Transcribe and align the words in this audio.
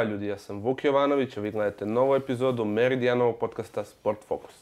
Ćao 0.00 0.08
ljudi, 0.08 0.26
ja 0.26 0.38
sam 0.38 0.60
Vuk 0.60 0.84
Jovanović, 0.84 1.36
a 1.36 1.40
vi 1.40 1.50
gledate 1.50 1.86
novu 1.86 2.14
epizodu 2.14 2.64
Meridijanovog 2.64 3.36
podcasta 3.38 3.84
Sport 3.84 4.18
Focus. 4.28 4.54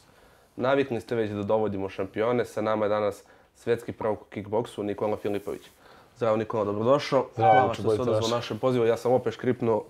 Navikni 0.57 1.00
ste 1.00 1.14
već 1.14 1.30
da 1.30 1.43
dovodimo 1.43 1.89
šampione, 1.89 2.45
sa 2.45 2.61
nama 2.61 2.84
je 2.84 2.89
danas 2.89 3.22
svetski 3.54 3.93
prvok 3.93 4.22
u 4.22 4.25
kickboksu 4.25 4.82
Nikola 4.82 5.16
Filipović. 5.16 5.62
Zdravo 6.16 6.36
Nikola, 6.36 6.64
dobrodošao. 6.64 7.27
Zdravo, 7.35 7.53
Hvala 7.53 7.75
što 7.75 7.82
se 7.82 8.03
odazvao 8.03 8.30
našem 8.30 8.59
pozivu. 8.59 8.86
Ja 8.86 8.96
sam 8.96 9.12
opet 9.12 9.35
škripnuo 9.35 9.85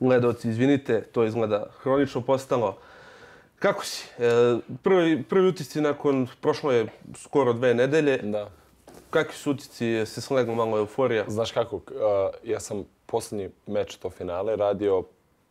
gledalci, 0.00 0.48
izvinite, 0.48 1.02
to 1.02 1.24
izgleda 1.24 1.66
hronično 1.78 2.20
postalo. 2.20 2.76
Kako 3.58 3.84
si? 3.84 4.08
E, 4.18 4.58
prvi, 4.82 5.22
prvi 5.22 5.48
utisci 5.48 5.80
nakon, 5.80 6.28
prošlo 6.40 6.72
je 6.72 6.86
skoro 7.16 7.52
dve 7.52 7.74
nedelje. 7.74 8.18
Da. 8.18 8.50
Kakvi 9.10 9.34
su 9.34 9.50
utisci? 9.50 10.06
Se 10.06 10.20
slegla 10.20 10.54
malo 10.54 10.78
euforija? 10.78 11.24
Znaš 11.28 11.52
kako, 11.52 11.76
uh, 11.76 11.82
ja 12.44 12.60
sam 12.60 12.84
posljednji 13.12 13.50
meč 13.66 13.96
to 14.00 14.10
finale 14.10 14.56
radio 14.56 15.02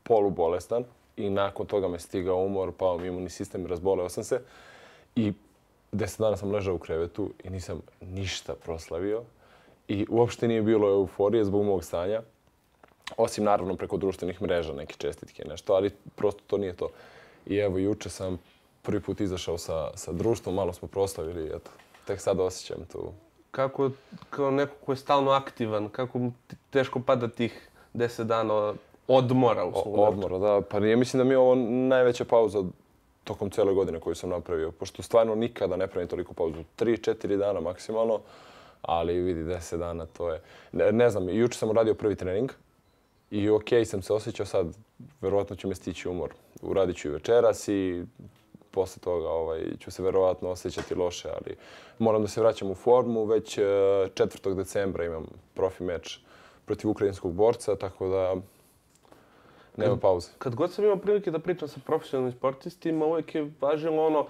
polubolestan 0.03 0.83
i 1.17 1.29
nakon 1.29 1.67
toga 1.69 1.87
me 1.87 1.99
stigao 1.99 2.41
umor, 2.41 2.71
pao 2.77 2.97
mi 2.97 3.07
imunni 3.07 3.29
sistem, 3.29 3.67
razboleo 3.69 4.09
sam 4.09 4.23
se. 4.23 4.41
I 5.15 5.33
deset 5.91 6.19
dana 6.19 6.37
sam 6.37 6.51
ležao 6.51 6.75
u 6.75 6.79
krevetu 6.79 7.29
i 7.43 7.49
nisam 7.49 7.81
ništa 8.01 8.55
proslavio. 8.55 9.23
I 9.87 10.05
uopšte 10.09 10.47
nije 10.47 10.61
bilo 10.61 10.89
euforije 10.89 11.45
zbog 11.45 11.65
mog 11.65 11.83
stanja. 11.83 12.21
Osim 13.17 13.43
naravno 13.43 13.75
preko 13.75 13.97
društvenih 13.97 14.41
mreža, 14.41 14.73
neke 14.73 14.95
čestitke, 14.97 15.45
nešto, 15.45 15.73
ali 15.73 15.91
prosto 16.15 16.41
to 16.47 16.57
nije 16.57 16.73
to. 16.73 16.89
I 17.45 17.57
evo, 17.57 17.77
juče 17.77 18.09
sam 18.09 18.39
prvi 18.81 19.01
put 19.01 19.21
izašao 19.21 19.57
sa, 19.57 19.91
sa 19.95 20.11
društvom, 20.11 20.55
malo 20.55 20.73
smo 20.73 20.87
proslavili, 20.87 21.45
eto, 21.47 21.71
tek 22.07 22.21
sad 22.21 22.39
osjećam 22.39 22.85
tu 22.91 23.11
Kako, 23.51 23.89
kao 24.29 24.51
neko 24.51 24.75
ko 24.85 24.91
je 24.91 24.95
stalno 24.95 25.31
aktivan, 25.31 25.89
kako 25.89 26.19
mu 26.19 26.31
teško 26.69 26.99
pada 26.99 27.27
tih 27.27 27.69
deset 27.93 28.27
dana 28.27 28.73
odmora 29.07 29.65
u 29.65 29.71
svom 29.71 29.99
Odmora, 29.99 30.37
da. 30.37 30.61
Pa 30.61 30.77
ja 30.77 30.97
mislim 30.97 31.17
da 31.17 31.23
mi 31.23 31.33
je 31.33 31.37
ovo 31.37 31.55
najveća 31.55 32.25
pauza 32.25 32.63
tokom 33.23 33.49
cijele 33.49 33.73
godine 33.73 33.99
koju 33.99 34.15
sam 34.15 34.29
napravio. 34.29 34.71
Pošto 34.71 35.03
stvarno 35.03 35.35
nikada 35.35 35.75
ne 35.75 35.87
pravim 35.87 36.07
toliko 36.07 36.33
pauzu. 36.33 36.63
3-4 36.79 37.37
dana 37.37 37.59
maksimalno, 37.59 38.19
ali 38.81 39.21
vidi 39.21 39.43
10 39.43 39.77
dana 39.77 40.05
to 40.05 40.29
je... 40.29 40.41
Ne, 40.71 40.91
ne 40.91 41.09
znam, 41.09 41.29
juče 41.29 41.57
sam 41.57 41.69
uradio 41.69 41.93
prvi 41.93 42.15
trening 42.15 42.51
i 43.31 43.49
okej 43.49 43.85
sam 43.85 44.01
se 44.01 44.13
osjećao 44.13 44.45
sad, 44.45 44.67
verovatno 45.21 45.55
će 45.55 45.67
me 45.67 45.75
stići 45.75 46.09
umor. 46.09 46.29
Uradit 46.61 46.97
ću 46.97 47.07
i 47.07 47.11
večeras 47.11 47.67
i 47.67 48.03
posle 48.71 49.01
toga 49.01 49.29
ovaj, 49.29 49.61
ću 49.79 49.91
se 49.91 50.03
verovatno 50.03 50.49
osjećati 50.49 50.95
loše, 50.95 51.29
ali 51.29 51.55
moram 51.99 52.21
da 52.21 52.27
se 52.27 52.41
vraćam 52.41 52.71
u 52.71 52.75
formu. 52.75 53.25
Već 53.25 53.57
e, 53.57 53.61
4. 53.61 54.53
decembra 54.55 55.05
imam 55.05 55.25
profi 55.53 55.83
meč 55.83 56.19
protiv 56.65 56.89
ukrajinskog 56.89 57.33
borca, 57.33 57.75
tako 57.75 58.07
da 58.07 58.35
nema 59.77 59.97
pauze. 59.97 60.29
Kad 60.37 60.55
god 60.55 60.71
sam 60.71 60.85
imao 60.85 60.97
prilike 60.97 61.31
da 61.31 61.39
pričam 61.39 61.67
sa 61.67 61.79
profesionalnim 61.85 62.37
sportistima, 62.37 63.05
uvijek 63.05 63.35
je 63.35 63.51
važilo 63.61 64.05
ono, 64.05 64.25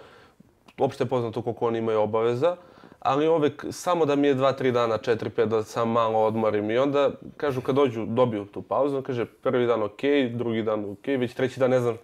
uopšte 0.78 1.06
poznato 1.06 1.42
koliko 1.42 1.68
oni 1.68 1.78
imaju 1.78 2.00
obaveza, 2.00 2.56
ali 3.00 3.28
uvijek 3.28 3.66
samo 3.72 4.06
da 4.06 4.16
mi 4.16 4.28
je 4.28 4.36
2-3 4.36 4.72
dana, 4.72 4.98
4-5 4.98 5.46
da 5.46 5.64
sam 5.64 5.92
malo 5.92 6.20
odmorim. 6.20 6.72
I 6.72 6.78
onda 6.78 7.12
kažu 7.38 7.62
kad 7.62 7.76
dođu, 7.76 8.06
dobiju 8.06 8.46
tu 8.46 8.62
pauzu, 8.62 8.98
on 8.98 9.04
kaže 9.04 9.26
prvi 9.26 9.68
dan 9.68 9.84
ok, 9.84 10.02
drugi 10.34 10.64
dan 10.64 10.92
ok, 10.92 11.08
već 11.08 11.34
treći 11.34 11.60
dan 11.60 11.70
ne 11.70 11.80
znam 11.80 11.98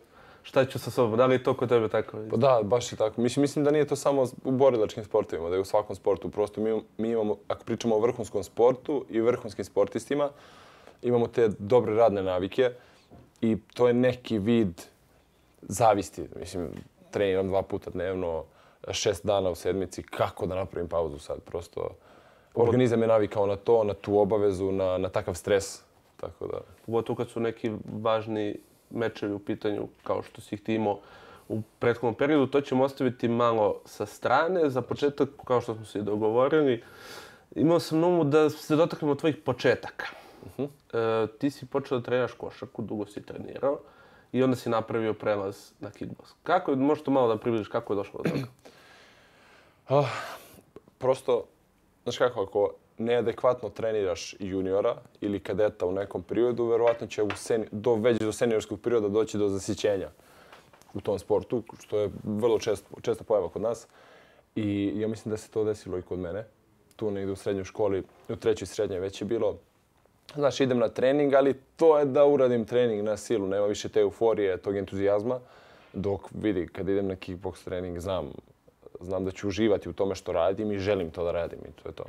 šta 0.43 0.65
ću 0.65 0.79
sa 0.79 0.91
sobom. 0.91 1.17
Da 1.17 1.25
li 1.25 1.35
je 1.35 1.43
to 1.43 1.53
kod 1.53 1.69
tebe 1.69 1.87
tako? 1.87 2.17
Pa 2.29 2.37
da, 2.37 2.59
baš 2.63 2.91
je 2.91 2.97
tako. 2.97 3.21
Mislim, 3.21 3.41
mislim 3.41 3.65
da 3.65 3.71
nije 3.71 3.87
to 3.87 3.95
samo 3.95 4.25
u 4.43 4.51
borilačkim 4.51 5.03
sportovima, 5.03 5.49
da 5.49 5.55
je 5.55 5.61
u 5.61 5.65
svakom 5.65 5.95
sportu. 5.95 6.29
Prosto 6.29 6.61
mi, 6.61 6.81
mi 6.97 7.09
imamo, 7.09 7.37
ako 7.47 7.65
pričamo 7.65 7.95
o 7.95 7.99
vrhunskom 7.99 8.43
sportu 8.43 9.05
i 9.09 9.19
vrhunskim 9.19 9.65
sportistima, 9.65 10.29
imamo 11.01 11.27
te 11.27 11.49
dobre 11.59 11.95
radne 11.95 12.23
navike 12.23 12.71
i 13.41 13.57
to 13.73 13.87
je 13.87 13.93
neki 13.93 14.39
vid 14.39 14.81
zavisti. 15.61 16.27
Mislim, 16.39 16.69
treniram 17.11 17.47
dva 17.47 17.61
puta 17.61 17.89
dnevno, 17.89 18.43
šest 18.91 19.25
dana 19.25 19.49
u 19.49 19.55
sedmici, 19.55 20.03
kako 20.03 20.45
da 20.45 20.55
napravim 20.55 20.89
pauzu 20.89 21.19
sad? 21.19 21.41
Prosto, 21.41 21.89
organizam 22.55 23.01
je 23.01 23.07
navikao 23.07 23.45
na 23.45 23.55
to, 23.55 23.83
na 23.83 23.93
tu 23.93 24.19
obavezu, 24.19 24.71
na, 24.71 24.97
na 24.97 25.09
takav 25.09 25.33
stres. 25.33 25.81
Tako 26.17 26.47
da, 26.47 26.57
Pogotovo 26.85 27.17
kad 27.17 27.29
su 27.29 27.39
neki 27.39 27.71
važni 28.01 28.59
mečevi 28.89 29.33
u 29.33 29.39
pitanju, 29.39 29.87
kao 30.03 30.23
što 30.23 30.41
si 30.41 30.55
ih 30.55 30.61
ti 30.61 30.75
imao 30.75 30.99
u 31.49 31.61
prethodnom 31.79 32.15
periodu, 32.15 32.47
to 32.47 32.61
ćemo 32.61 32.83
ostaviti 32.83 33.27
malo 33.27 33.81
sa 33.85 34.05
strane. 34.05 34.69
Za 34.69 34.81
početak, 34.81 35.29
kao 35.45 35.61
što 35.61 35.75
smo 35.75 35.85
se 35.85 35.99
i 35.99 36.03
dogovorili, 36.03 36.83
imao 37.55 37.79
sam 37.79 37.99
na 37.99 38.07
umu 38.07 38.23
da 38.23 38.49
se 38.49 38.75
dotaknemo 38.75 39.15
tvojih 39.15 39.35
početaka. 39.37 40.05
Uh 40.57 40.69
e, 40.93 41.27
ti 41.39 41.51
si 41.51 41.65
počeo 41.65 41.97
da 41.97 42.03
treniraš 42.03 42.33
košarku, 42.33 42.81
dugo 42.81 43.05
si 43.05 43.21
trenirao 43.21 43.79
i 44.31 44.43
onda 44.43 44.55
si 44.55 44.69
napravio 44.69 45.13
prelaz 45.13 45.71
na 45.79 45.89
kickbox. 45.89 46.33
Kako 46.43 46.71
je, 46.71 46.77
možeš 46.77 47.03
to 47.03 47.11
malo 47.11 47.27
da 47.27 47.37
približiš 47.37 47.67
kako 47.67 47.93
je 47.93 47.97
došlo 47.97 48.21
do 48.23 48.29
toga? 48.29 48.47
Ah, 49.89 50.09
prosto, 50.97 51.45
znaš 52.03 52.17
kako, 52.17 52.43
ako 52.43 52.73
neadekvatno 52.97 53.69
treniraš 53.69 54.35
juniora 54.39 54.95
ili 55.21 55.39
kadeta 55.39 55.85
u 55.85 55.91
nekom 55.91 56.23
periodu, 56.23 56.65
verovatno 56.65 57.07
će 57.07 57.23
u 57.23 57.29
sen, 57.35 57.65
do, 57.71 57.95
već 57.95 58.19
do 58.19 58.31
seniorskog 58.31 58.81
perioda 58.81 59.09
doći 59.09 59.37
do 59.37 59.49
zasićenja 59.49 60.09
u 60.93 61.01
tom 61.01 61.19
sportu, 61.19 61.63
što 61.79 61.99
je 61.99 62.09
vrlo 62.23 62.59
često, 62.59 63.01
često 63.01 63.23
pojava 63.23 63.49
kod 63.49 63.61
nas. 63.61 63.87
I 64.55 64.93
ja 64.95 65.07
mislim 65.07 65.31
da 65.31 65.37
se 65.37 65.49
to 65.49 65.63
desilo 65.63 65.97
i 65.97 66.01
kod 66.01 66.19
mene. 66.19 66.45
Tu 66.95 67.11
negdje 67.11 67.31
u 67.31 67.35
srednjoj 67.35 67.65
školi, 67.65 68.03
u 68.29 68.35
trećoj 68.35 68.67
srednjoj 68.67 68.99
već 68.99 69.21
je 69.21 69.25
bilo 69.25 69.57
Znaš, 70.35 70.59
idem 70.59 70.77
na 70.77 70.89
trening, 70.89 71.33
ali 71.33 71.53
to 71.75 71.99
je 71.99 72.05
da 72.05 72.25
uradim 72.25 72.65
trening 72.65 73.03
na 73.03 73.17
silu. 73.17 73.47
Nema 73.47 73.65
više 73.65 73.89
te 73.89 73.99
euforije, 73.99 74.57
tog 74.57 74.77
entuzijazma. 74.77 75.39
Dok 75.93 76.21
vidi, 76.31 76.67
kad 76.67 76.89
idem 76.89 77.07
na 77.07 77.15
kickbox 77.15 77.63
trening, 77.63 77.99
znam, 77.99 78.31
znam 78.99 79.25
da 79.25 79.31
ću 79.31 79.47
uživati 79.47 79.89
u 79.89 79.93
tome 79.93 80.15
što 80.15 80.31
radim 80.31 80.71
i 80.71 80.79
želim 80.79 81.11
to 81.11 81.23
da 81.23 81.31
radim 81.31 81.59
i 81.59 81.81
to 81.81 81.89
je 81.89 81.93
to. 81.93 82.03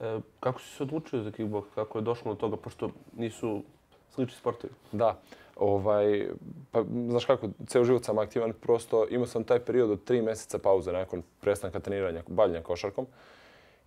E, 0.00 0.20
kako 0.40 0.60
si 0.60 0.76
se 0.76 0.82
odlučio 0.82 1.22
za 1.22 1.30
kickbox? 1.30 1.64
Kako 1.74 1.98
je 1.98 2.02
došlo 2.02 2.34
do 2.34 2.40
toga, 2.40 2.56
pošto 2.56 2.90
nisu 3.16 3.62
slični 4.10 4.36
sportovi? 4.38 4.72
Da, 4.92 5.20
ovaj, 5.56 6.28
pa 6.70 6.84
znaš 7.08 7.24
kako, 7.24 7.48
ceo 7.66 7.84
život 7.84 8.04
sam 8.04 8.18
aktivan, 8.18 8.52
prosto 8.52 9.06
imao 9.10 9.26
sam 9.26 9.44
taj 9.44 9.58
period 9.58 9.90
od 9.90 10.04
tri 10.04 10.22
mjeseca 10.22 10.58
pauze 10.58 10.92
nakon 10.92 11.22
prestanka 11.40 11.80
treniranja, 11.80 12.22
bavljanja 12.28 12.62
košarkom 12.62 13.06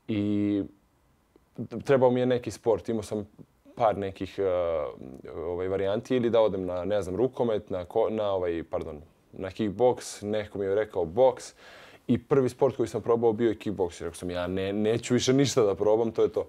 i 0.07 0.63
trebao 1.85 2.11
mi 2.11 2.19
je 2.19 2.25
neki 2.25 2.51
sport, 2.51 2.89
imao 2.89 3.03
sam 3.03 3.27
par 3.75 3.97
nekih 3.97 4.39
uh, 4.39 5.35
ovaj, 5.35 5.67
varijanti 5.67 6.15
ili 6.15 6.29
da 6.29 6.41
odem 6.41 6.65
na, 6.65 6.85
ne 6.85 7.01
znam, 7.01 7.15
rukomet, 7.15 7.69
na, 7.69 7.85
ko, 7.85 8.09
na 8.09 8.31
ovaj, 8.31 8.63
pardon, 8.69 9.01
na 9.31 9.49
kickbox, 9.49 10.23
neko 10.25 10.57
mi 10.57 10.65
je 10.65 10.75
rekao 10.75 11.05
boks 11.05 11.53
i 12.07 12.23
prvi 12.23 12.49
sport 12.49 12.75
koji 12.75 12.87
sam 12.87 13.01
probao 13.01 13.33
bio 13.33 13.49
je 13.49 13.55
kickboks. 13.55 14.01
Rekao 14.01 14.15
sam, 14.15 14.31
ja 14.31 14.47
ne, 14.47 14.73
neću 14.73 15.13
više 15.13 15.33
ništa 15.33 15.63
da 15.63 15.75
probam, 15.75 16.11
to 16.11 16.23
je 16.23 16.29
to. 16.29 16.45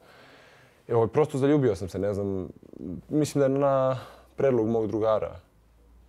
I 0.89 0.93
ovaj, 0.93 1.09
prosto 1.09 1.39
zaljubio 1.39 1.75
sam 1.77 1.89
se, 1.89 1.99
ne 1.99 2.15
znam, 2.15 2.49
mislim 3.09 3.41
da 3.41 3.45
je 3.45 3.61
na 3.61 3.99
predlog 4.37 4.69
mog 4.69 4.87
drugara 4.87 5.37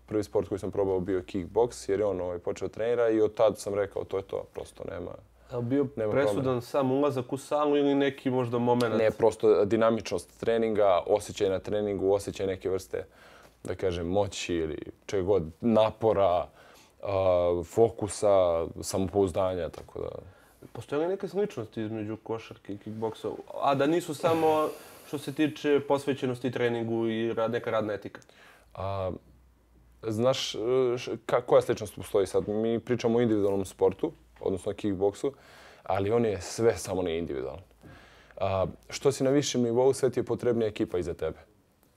prvi 0.06 0.24
sport 0.24 0.50
koji 0.50 0.60
sam 0.60 0.72
probao 0.72 1.00
bio 1.00 1.24
kickboks, 1.26 1.90
jer 1.90 2.00
je 2.00 2.06
on 2.06 2.22
ovaj, 2.22 2.40
počeo 2.40 2.68
trenira 2.68 3.10
i 3.10 3.22
od 3.22 3.34
tada 3.34 3.56
sam 3.56 3.74
rekao, 3.74 4.04
to 4.04 4.18
je 4.18 4.24
to, 4.24 4.44
prosto 4.54 4.84
nema, 4.92 5.12
Je 5.52 5.58
li 5.58 5.64
bio 5.64 5.88
Nema 5.96 6.12
presudan 6.12 6.44
promjena. 6.44 6.62
sam 6.62 6.92
ulazak 6.92 7.34
u 7.34 7.38
salu 7.38 7.78
ili 7.78 7.96
neki 7.96 8.30
možda 8.30 8.58
moment? 8.58 8.96
Ne, 8.98 9.12
prosto 9.12 9.66
dinamičnost 9.66 10.40
treninga, 10.40 11.02
osjećaj 11.08 11.50
na 11.50 11.60
treningu, 11.60 12.14
osjećaj 12.14 12.48
neke 12.48 12.70
vrste, 12.70 13.06
da 13.64 13.76
kažem, 13.76 14.08
moći 14.08 14.56
ili 14.56 14.78
čega 15.06 15.24
god, 15.24 15.44
napora, 15.62 16.48
a, 17.06 17.64
fokusa, 17.66 18.66
samopouzdanja, 18.82 19.70
tako 19.70 20.02
da... 20.02 20.10
Postoje 20.74 21.00
li 21.02 21.08
neke 21.08 21.28
sličnosti 21.28 21.82
između 21.82 22.18
košarke 22.18 22.74
i 22.74 22.78
kickboksa? 22.78 23.30
A 23.62 23.76
da 23.76 23.88
nisu 23.88 24.14
samo 24.14 24.70
što 25.08 25.18
se 25.18 25.34
tiče 25.34 25.80
posvećenosti 25.88 26.52
treningu 26.52 27.08
i 27.08 27.34
rad, 27.34 27.52
neka 27.52 27.72
radna 27.72 27.94
etika? 27.94 28.22
A, 28.74 29.12
znaš, 30.04 30.56
e, 30.56 30.58
ka, 31.26 31.42
koja 31.42 31.62
sličnost 31.62 31.96
postoji 31.96 32.28
sad? 32.28 32.48
Mi 32.48 32.80
pričamo 32.80 33.18
o 33.18 33.22
individualnom 33.22 33.66
sportu, 33.66 34.12
odnosno 34.40 34.74
kickboksu, 34.74 35.34
ali 35.84 36.12
on 36.12 36.26
je 36.26 36.42
sve 36.42 36.78
samo 36.78 37.02
ne 37.02 37.18
individualan. 37.18 37.62
A, 38.38 38.66
što 38.90 39.12
si 39.12 39.24
na 39.24 39.30
višem 39.30 39.62
nivou, 39.62 39.94
sve 39.94 40.10
ti 40.10 40.20
je 40.20 40.24
potrebnija 40.24 40.68
ekipa 40.68 40.98
iza 40.98 41.14
tebe. 41.14 41.38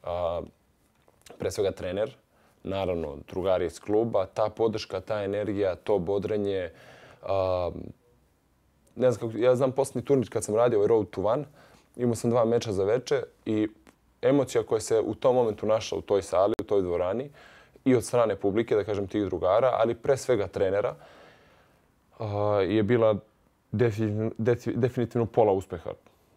A, 0.03 0.43
pre 1.39 1.51
svega 1.51 1.71
trener, 1.71 2.17
naravno 2.65 3.17
drugari 3.29 3.67
iz 3.67 3.81
kluba, 3.81 4.27
ta 4.27 4.49
podrška, 4.57 5.01
ta 5.01 5.23
energija, 5.23 5.75
to 5.75 5.99
bodrenje. 5.99 6.71
A, 7.23 7.71
ne 8.97 9.11
znam 9.11 9.31
kako, 9.31 9.43
ja 9.43 9.57
znam 9.57 9.73
posljednji 9.73 10.05
turnir 10.05 10.31
kad 10.31 10.45
sam 10.45 10.57
radio 10.57 10.79
ovaj 10.79 10.89
Road 10.89 11.11
to 11.11 11.23
One, 11.23 11.45
imao 11.97 12.15
sam 12.15 12.31
dva 12.31 12.45
meča 12.45 12.73
za 12.73 12.85
veče 12.85 13.23
i 13.47 13.69
emocija 14.23 14.63
koja 14.63 14.81
se 14.81 15.01
u 15.01 15.15
tom 15.15 15.35
momentu 15.35 15.67
našla 15.67 15.99
u 15.99 16.03
toj 16.03 16.23
sali, 16.23 16.55
u 16.61 16.65
toj 16.65 16.83
dvorani 16.83 17.31
i 17.85 17.95
od 17.95 18.05
strane 18.05 18.37
publike, 18.37 18.77
da 18.77 18.85
kažem 18.85 19.07
tih 19.07 19.25
drugara, 19.25 19.71
ali 19.75 19.95
pre 19.95 20.17
svega 20.17 20.47
trenera, 20.47 20.95
a, 22.19 22.61
je 22.69 22.83
bila 22.83 23.17
definitivno, 23.73 24.31
definitivno 24.75 25.27
pola 25.27 25.53
uspeha. 25.53 25.91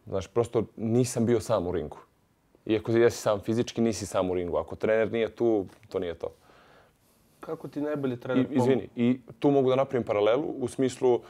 Znaš, 0.05 0.27
prosto 0.27 0.63
nisam 0.75 1.25
bio 1.25 1.39
sam 1.39 1.67
u 1.67 1.71
ringu. 1.71 1.97
Iako 2.65 2.91
jesi 2.91 3.17
sam 3.17 3.39
fizički, 3.39 3.81
nisi 3.81 4.05
sam 4.05 4.29
u 4.29 4.33
ringu. 4.33 4.57
Ako 4.57 4.75
trener 4.75 5.11
nije 5.11 5.35
tu, 5.35 5.65
to 5.89 5.99
nije 5.99 6.13
to. 6.13 6.33
Kako 7.39 7.67
ti 7.67 7.81
najbolji 7.81 8.19
trener 8.19 8.45
I, 8.51 8.55
izvini, 8.55 8.89
i 8.95 9.19
tu 9.39 9.51
mogu 9.51 9.69
da 9.69 9.75
napravim 9.75 10.05
paralelu 10.05 10.47
u 10.59 10.67
smislu 10.67 11.13
uh, 11.13 11.21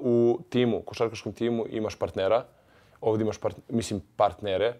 u 0.00 0.40
timu, 0.48 0.82
košarkaškom 0.82 1.32
timu 1.32 1.66
imaš 1.70 1.96
partnera, 1.96 2.44
ovdje 3.00 3.22
imaš 3.24 3.38
part, 3.38 3.56
mislim 3.68 4.02
partnere, 4.16 4.74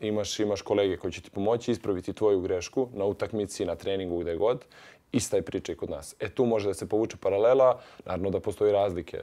imaš 0.00 0.40
imaš 0.40 0.62
kolege 0.62 0.96
koji 0.96 1.12
će 1.12 1.20
ti 1.20 1.30
pomoći 1.30 1.70
ispraviti 1.70 2.12
tvoju 2.12 2.40
grešku 2.40 2.88
na 2.94 3.04
utakmici, 3.04 3.64
na 3.64 3.74
treningu, 3.74 4.18
gde 4.18 4.36
god. 4.36 4.64
Ista 5.12 5.36
je 5.36 5.42
priča 5.42 5.72
i 5.72 5.76
kod 5.76 5.90
nas. 5.90 6.16
E 6.20 6.28
tu 6.28 6.44
može 6.44 6.68
da 6.68 6.74
se 6.74 6.88
povuče 6.88 7.16
paralela, 7.16 7.80
naravno 8.04 8.30
da 8.30 8.40
postoji 8.40 8.72
razlike. 8.72 9.22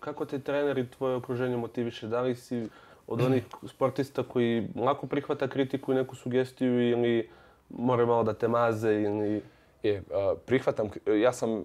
Kako 0.00 0.24
te 0.24 0.38
trener 0.38 0.78
i 0.78 0.90
tvoje 0.90 1.16
okruženje 1.16 1.56
motiviše? 1.56 2.06
Da 2.06 2.20
li 2.20 2.34
si 2.34 2.68
od 3.06 3.20
onih 3.20 3.44
sportista 3.66 4.22
koji 4.22 4.68
lako 4.76 5.06
prihvata 5.06 5.48
kritiku 5.48 5.92
i 5.92 5.94
neku 5.94 6.16
sugestiju 6.16 6.90
ili 6.90 7.28
more 7.68 8.06
malo 8.06 8.22
da 8.22 8.34
te 8.34 8.48
maze 8.48 8.92
ili... 8.92 9.42
Je, 9.82 10.02
prihvatam, 10.46 10.90
ja 11.20 11.32
sam 11.32 11.64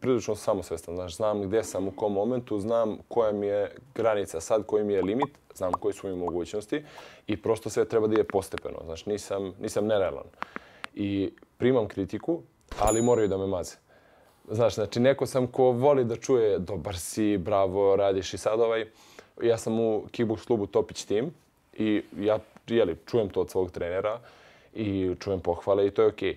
prilično 0.00 0.34
samosvestan, 0.34 0.94
znaš, 0.94 1.16
znam 1.16 1.42
gdje 1.42 1.64
sam 1.64 1.88
u 1.88 1.90
kom 1.90 2.12
momentu, 2.12 2.60
znam 2.60 2.98
koja 3.08 3.32
mi 3.32 3.46
je 3.46 3.76
granica 3.94 4.40
sad, 4.40 4.66
koji 4.66 4.84
mi 4.84 4.92
je 4.92 5.02
limit, 5.02 5.38
znam 5.54 5.72
koji 5.72 5.94
su 5.94 6.08
mi 6.08 6.16
mogućnosti 6.16 6.84
i 7.26 7.42
prosto 7.42 7.70
sve 7.70 7.84
treba 7.84 8.06
da 8.06 8.16
je 8.16 8.24
postepeno, 8.24 8.78
znaš, 8.84 9.06
nisam, 9.06 9.54
nisam 9.60 9.86
nerealan. 9.86 10.26
I 10.94 11.32
primam 11.56 11.88
kritiku, 11.88 12.42
ali 12.80 13.02
moraju 13.02 13.28
da 13.28 13.38
me 13.38 13.46
maze. 13.46 13.76
Znaš, 14.50 14.74
znači, 14.74 15.00
neko 15.00 15.26
sam 15.26 15.46
ko 15.46 15.62
voli 15.62 16.04
da 16.04 16.16
čuje 16.16 16.58
dobar 16.58 16.98
si, 16.98 17.36
bravo, 17.36 17.96
radiš 17.96 18.34
i 18.34 18.38
sad 18.38 18.60
ovaj, 18.60 18.86
ja 19.42 19.58
sam 19.58 19.80
u 19.80 20.02
kickbox 20.12 20.46
klubu 20.46 20.66
Topić 20.66 21.04
Team 21.04 21.30
i 21.78 22.02
ja 22.20 22.38
jeli, 22.66 22.96
čujem 23.06 23.28
to 23.28 23.40
od 23.40 23.50
svog 23.50 23.70
trenera 23.70 24.20
i 24.74 25.14
čujem 25.20 25.40
pohvale 25.40 25.86
i 25.86 25.90
to 25.90 26.02
je 26.02 26.08
okej. 26.08 26.32
Okay. 26.32 26.36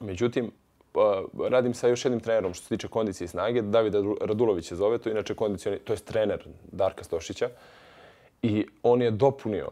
Međutim, 0.00 0.50
pa, 0.92 1.22
radim 1.50 1.74
sa 1.74 1.88
još 1.88 2.04
jednim 2.04 2.20
trenerom 2.20 2.54
što 2.54 2.62
se 2.62 2.68
tiče 2.68 2.88
kondicije 2.88 3.24
i 3.24 3.28
snage. 3.28 3.62
Davida 3.62 4.02
Radulović 4.20 4.70
je 4.70 4.76
zove, 4.76 4.98
to 4.98 5.08
je 5.08 5.12
inače 5.12 5.34
kondicioni, 5.34 5.78
to 5.78 5.92
je 5.92 5.96
trener 5.96 6.44
Darka 6.72 7.04
Stošića. 7.04 7.48
I 8.42 8.66
on 8.82 9.02
je 9.02 9.10
dopunio 9.10 9.68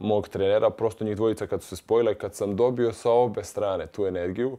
mog 0.00 0.28
trenera, 0.28 0.70
prosto 0.70 1.04
njih 1.04 1.16
dvojica 1.16 1.46
kad 1.46 1.62
su 1.62 1.68
se 1.68 1.76
spojile, 1.76 2.14
kad 2.14 2.34
sam 2.34 2.56
dobio 2.56 2.92
sa 2.92 3.10
obe 3.10 3.44
strane 3.44 3.86
tu 3.86 4.06
energiju, 4.06 4.58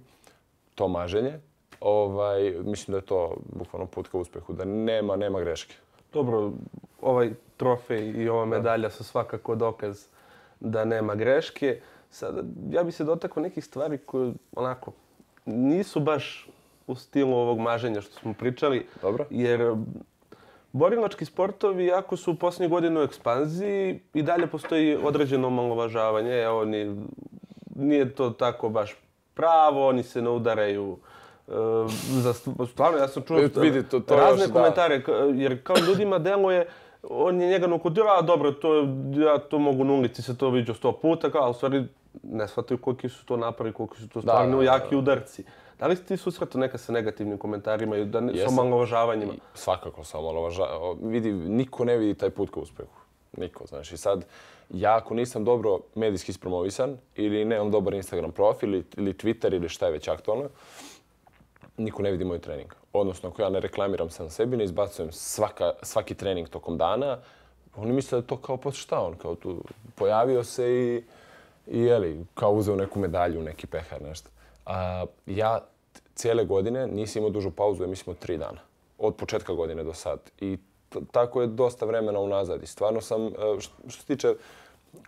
to 0.75 0.87
maženje, 0.87 1.39
ovaj, 1.79 2.51
mislim 2.51 2.91
da 2.91 2.97
je 2.97 3.05
to 3.05 3.37
bukvalno 3.53 3.87
put 3.87 4.07
ka 4.07 4.17
uspehu, 4.17 4.53
da 4.53 4.65
nema, 4.65 5.15
nema 5.15 5.39
greške. 5.39 5.75
Dobro, 6.13 6.51
ovaj 7.01 7.31
trofej 7.57 8.09
i 8.09 8.29
ova 8.29 8.45
medalja 8.45 8.89
su 8.89 9.03
svakako 9.03 9.55
dokaz 9.55 10.07
da 10.59 10.85
nema 10.85 11.15
greške. 11.15 11.81
Sada, 12.09 12.41
ja 12.71 12.83
bih 12.83 12.95
se 12.95 13.03
dotakao 13.03 13.43
nekih 13.43 13.65
stvari 13.65 13.97
koje, 13.97 14.33
onako, 14.55 14.91
nisu 15.45 15.99
baš 15.99 16.49
u 16.87 16.95
stilu 16.95 17.33
ovog 17.33 17.59
maženja 17.59 18.01
što 18.01 18.13
smo 18.13 18.33
pričali. 18.33 18.87
Dobro. 19.01 19.25
Jer 19.29 19.75
borilački 20.71 21.25
sportovi, 21.25 21.91
ako 21.91 22.17
su 22.17 22.31
u 22.31 22.35
posljednjih 22.35 22.69
godina 22.69 22.99
u 22.99 23.03
ekspanziji, 23.03 23.99
i 24.13 24.21
dalje 24.21 24.47
postoji 24.47 24.97
određeno 25.03 25.49
malovažavanje. 25.49 26.41
Evo, 26.41 26.65
ni, 26.65 26.95
nije 27.75 28.15
to 28.15 28.29
tako 28.29 28.69
baš 28.69 28.95
pravo, 29.33 29.87
oni 29.87 30.03
se 30.03 30.21
ne 30.21 30.29
udaraju. 30.29 30.97
E, 30.97 31.14
za 32.07 32.33
stvarno, 32.67 32.97
ja 32.97 33.07
sam 33.07 33.23
čuo 33.23 33.37
vidi, 33.55 33.83
to, 33.83 33.99
to 33.99 34.15
razne 34.15 34.43
još, 34.43 34.51
komentare, 34.51 34.99
da. 34.99 35.13
jer 35.13 35.63
kao 35.63 35.75
ljudima 35.87 36.19
deluje, 36.19 36.67
on 37.09 37.41
je 37.41 37.49
njega 37.49 37.67
nukudio, 37.67 38.03
a 38.03 38.21
dobro, 38.21 38.51
to, 38.51 38.75
ja 39.25 39.37
to 39.37 39.59
mogu 39.59 39.83
na 39.83 39.93
ulici 39.93 40.21
se 40.21 40.37
to 40.37 40.49
vidio 40.49 40.73
sto 40.73 40.91
puta, 40.91 41.31
kao, 41.31 41.49
u 41.49 41.53
stvari, 41.53 41.83
ne 42.23 42.47
shvataju 42.47 42.77
koliki 42.77 43.09
su 43.09 43.25
to 43.25 43.37
napori, 43.37 43.73
koliki 43.73 43.97
su 43.97 44.09
to 44.09 44.21
stvarno 44.21 44.61
jaki 44.61 44.95
udarci. 44.95 45.43
Da 45.79 45.87
li 45.87 45.95
ste 45.95 46.05
ti 46.05 46.17
susretao 46.17 46.61
neka 46.61 46.77
sa 46.77 46.91
negativnim 46.91 47.37
komentarima 47.37 47.97
i 47.97 48.05
da 48.05 48.19
ne, 48.19 48.37
sa 48.37 48.47
omalovažavanjima? 48.47 49.33
Svakako 49.53 50.03
sa 50.03 50.19
omalovažavanjima. 50.19 51.09
Vidi, 51.09 51.31
niko 51.31 51.85
ne 51.85 51.97
vidi 51.97 52.13
taj 52.13 52.29
put 52.29 52.49
ka 52.49 52.59
uspehu. 52.59 52.89
Niko, 53.37 53.65
znaš. 53.67 53.91
I 53.91 53.97
sad, 53.97 54.25
ja 54.69 54.97
ako 54.97 55.13
nisam 55.13 55.43
dobro 55.43 55.79
medijski 55.95 56.31
ispromovisan 56.31 56.97
ili 57.15 57.45
nemam 57.45 57.71
dobar 57.71 57.93
Instagram 57.93 58.31
profil 58.31 58.73
ili, 58.73 58.83
ili 58.97 59.13
Twitter 59.13 59.55
ili 59.55 59.69
šta 59.69 59.85
je 59.85 59.91
već 59.91 60.07
aktualno, 60.07 60.49
niko 61.77 62.03
ne 62.03 62.11
vidi 62.11 62.25
moj 62.25 62.39
trening. 62.39 62.73
Odnosno, 62.93 63.29
ako 63.29 63.41
ja 63.41 63.49
ne 63.49 63.59
reklamiram 63.59 64.09
sam 64.09 64.29
sebi, 64.29 64.57
ne 64.57 64.63
izbacujem 64.63 65.11
svaka, 65.11 65.73
svaki 65.83 66.15
trening 66.15 66.49
tokom 66.49 66.77
dana, 66.77 67.17
oni 67.75 67.93
misle 67.93 68.21
da 68.21 68.27
to 68.27 68.37
kao 68.37 68.57
pa 68.57 68.71
šta 68.71 68.99
on, 68.99 69.15
kao 69.15 69.35
tu 69.35 69.63
pojavio 69.95 70.43
se 70.43 70.71
i 70.71 71.03
i 71.67 71.79
jeli, 71.79 72.25
kao 72.33 72.51
uzeo 72.51 72.75
neku 72.75 72.99
medalju, 72.99 73.43
neki 73.43 73.67
pehar, 73.67 74.01
nešto. 74.01 74.29
A, 74.65 75.05
ja 75.25 75.61
cijele 76.15 76.45
godine 76.45 76.87
nisam 76.87 77.19
imao 77.19 77.29
dužu 77.29 77.51
pauzu, 77.51 77.83
ja 77.83 77.87
mislim 77.87 78.11
od 78.11 78.19
tri 78.19 78.37
dana. 78.37 78.59
Od 78.97 79.15
početka 79.15 79.53
godine 79.53 79.83
do 79.83 79.93
sad. 79.93 80.19
I 80.39 80.57
tako 81.11 81.41
je 81.41 81.47
dosta 81.47 81.85
vremena 81.85 82.19
unazad. 82.19 82.63
I 82.63 82.67
stvarno 82.67 83.01
sam, 83.01 83.27
e, 83.27 83.31
što 83.87 84.01
se 84.01 84.05
tiče, 84.05 84.33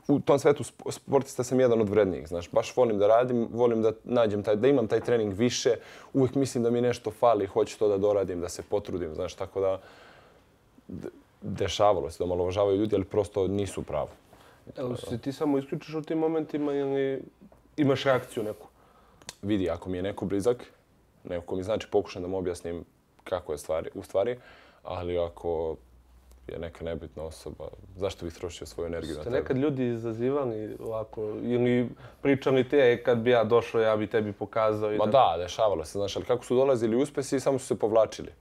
u 0.08 0.20
tom 0.20 0.40
svetu 0.40 0.64
sportista 0.90 1.44
sam 1.44 1.60
jedan 1.60 1.82
od 1.82 1.90
vrednijih. 1.90 2.28
Znaš, 2.28 2.52
baš 2.52 2.76
volim 2.76 2.98
da 3.00 3.08
radim, 3.08 3.48
volim 3.52 3.82
da 3.82 3.92
nađem 4.04 4.44
taj, 4.44 4.56
da 4.56 4.68
imam 4.68 4.88
taj 4.88 5.00
trening 5.00 5.34
više. 5.34 5.76
Uvijek 6.14 6.36
mislim 6.36 6.64
da 6.64 6.70
mi 6.70 6.82
nešto 6.82 7.12
fali, 7.12 7.46
hoću 7.46 7.80
to 7.80 7.88
da 7.88 7.98
doradim, 7.98 8.42
da 8.42 8.50
se 8.50 8.64
potrudim. 8.64 9.16
Znaš, 9.16 9.34
tako 9.34 9.62
da 9.62 9.80
dešavalo 11.42 12.10
se 12.10 12.24
da 12.24 12.28
malo 12.28 12.72
ljudi, 12.76 12.96
ali 12.96 13.06
prosto 13.06 13.48
nisu 13.48 13.84
pravo. 13.84 14.10
Evo, 14.78 14.96
se 14.96 15.18
ti 15.18 15.32
samo 15.32 15.58
isključiš 15.58 15.94
u 15.96 16.02
tim 16.02 16.18
momentima 16.18 16.74
ili 16.74 17.22
imaš 17.78 18.04
reakciju 18.04 18.44
neku? 18.44 18.68
Vidi, 19.42 19.70
ako 19.70 19.90
mi 19.90 19.98
je 19.98 20.04
neko 20.04 20.26
blizak, 20.26 20.66
neko 21.24 21.46
ko 21.46 21.56
mi 21.56 21.64
znači 21.64 21.88
pokušam 21.92 22.22
da 22.22 22.28
mu 22.28 22.38
objasnim 22.38 22.86
kako 23.24 23.52
je 23.52 23.58
stvari, 23.58 23.90
u 23.94 24.04
stvari, 24.04 24.40
ali 24.84 25.18
ako 25.18 25.76
je 26.48 26.60
neka 26.60 26.86
nebitna 26.86 27.24
osoba, 27.24 27.68
zašto 27.96 28.26
bih 28.26 28.34
trošio 28.34 28.68
svoju 28.68 28.88
energiju 28.88 29.14
Ste 29.14 29.20
na 29.20 29.24
tebe? 29.24 29.38
nekad 29.38 29.58
ljudi 29.58 29.88
izazivali 29.88 30.78
ovako, 30.80 31.22
ili 31.42 31.90
pričali 32.22 32.70
te, 32.70 33.04
kad 33.04 33.18
bi 33.18 33.30
ja 33.30 33.44
došao, 33.44 33.82
ja 33.82 33.98
bi 33.98 34.08
tebi 34.08 34.34
pokazao? 34.34 34.92
Ma 34.92 35.06
da, 35.06 35.36
dešavalo 35.38 35.86
se, 35.86 35.92
znaš, 35.92 36.16
ali 36.16 36.26
kako 36.26 36.46
su 36.46 36.56
dolazili 36.56 36.96
uspesi, 36.96 37.40
samo 37.40 37.60
su 37.60 37.66
se 37.66 37.80
povlačili. 37.80 38.32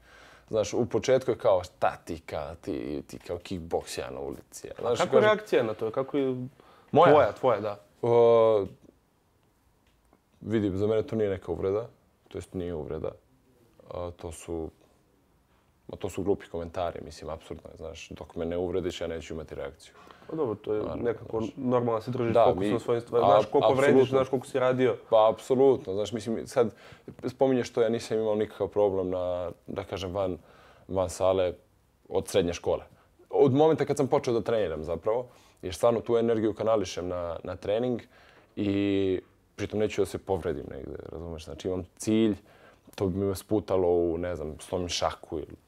Znaš, 0.49 0.75
u 0.75 0.87
početku 0.87 1.31
je 1.31 1.39
kao, 1.39 1.65
šta 1.65 1.97
ti, 2.05 2.21
ka, 2.21 2.55
ti, 2.61 3.03
ti 3.07 3.19
kao 3.19 3.39
kickbox 3.39 4.01
ja 4.01 4.11
na 4.11 4.21
ulici. 4.21 4.69
Znaš, 4.81 4.99
kako 4.99 5.17
je 5.17 5.23
reakcija 5.23 5.63
na 5.63 5.75
to? 5.75 5.91
Kako 5.91 6.17
je... 6.17 6.47
Moja? 6.93 7.13
Tvoja, 7.13 7.33
tvoja, 7.33 7.61
da. 7.61 7.81
Uh, 8.03 8.69
vidi, 10.41 10.79
za 10.79 10.87
mene 10.87 11.03
to 11.03 11.17
nije 11.17 11.31
neka 11.31 11.53
uvreda. 11.53 11.89
To 12.29 12.39
jest 12.39 12.55
nije 12.55 12.75
uvreda. 12.75 13.11
Uh, 13.95 14.15
to 14.17 14.33
su... 14.33 14.71
Ma 15.89 15.97
to 15.97 16.09
su 16.09 16.23
glupi 16.23 16.47
komentari, 16.47 17.01
mislim, 17.05 17.31
absurdno 17.31 17.71
je, 17.71 17.77
znaš. 17.77 18.09
Dok 18.09 18.37
me 18.37 18.45
ne 18.45 18.57
uvrediš, 18.57 19.01
ja 19.01 19.07
neću 19.07 19.35
imati 19.35 19.55
reakciju. 19.55 19.95
Pa 20.31 20.37
dobro, 20.37 20.55
to 20.55 20.75
je 20.75 20.81
Naravno, 20.81 21.03
nekako 21.03 21.41
znaš, 21.41 21.53
normalno 21.57 22.01
se 22.01 22.11
držiš 22.11 22.35
da, 22.35 22.45
fokus 22.45 22.61
mi, 22.61 22.73
na 22.73 22.79
svojim 22.79 23.01
stvarima. 23.01 23.31
Znaš 23.31 23.47
koliko 23.53 23.73
vrediš, 23.73 24.09
znaš 24.09 24.29
koliko 24.29 24.47
si 24.47 24.59
radio. 24.59 24.97
Pa, 25.11 25.31
apsolutno. 25.33 25.95
Znaš, 25.95 26.13
mislim, 26.13 26.47
sad 26.47 26.75
spominješ 27.27 27.71
to, 27.71 27.83
ja 27.83 27.89
nisam 27.89 28.19
imao 28.19 28.35
nikakav 28.35 28.69
problem 28.69 29.11
na, 29.11 29.51
da 29.67 29.85
kažem, 29.85 30.15
van, 30.15 30.39
van 30.89 31.11
sale 31.11 31.53
od 32.09 32.29
srednje 32.29 32.53
škole. 32.53 32.85
Od 33.31 33.55
momenta 33.55 33.85
kad 33.85 33.97
sam 33.97 34.09
počeo 34.09 34.35
da 34.35 34.41
treniram 34.41 34.85
zapravo, 34.85 35.29
jer 35.63 35.75
stvarno 35.75 36.01
tu 36.01 36.17
energiju 36.17 36.55
kanališem 36.55 37.09
na, 37.09 37.37
na 37.45 37.57
trening 37.57 38.03
i 38.57 39.21
pritom 39.57 39.79
neću 39.79 40.03
da 40.03 40.07
se 40.07 40.19
povredim 40.19 40.65
negde, 40.71 40.97
razumeš? 41.13 41.45
Znači 41.45 41.69
imam 41.69 41.85
cilj, 41.97 42.37
to 42.95 43.07
bi 43.07 43.19
me 43.19 43.35
sputalo 43.35 43.89
u, 43.89 44.19
ne 44.19 44.37
znam, 44.37 44.57
slomim 44.61 44.89
šaku 44.89 45.39
ili 45.39 45.66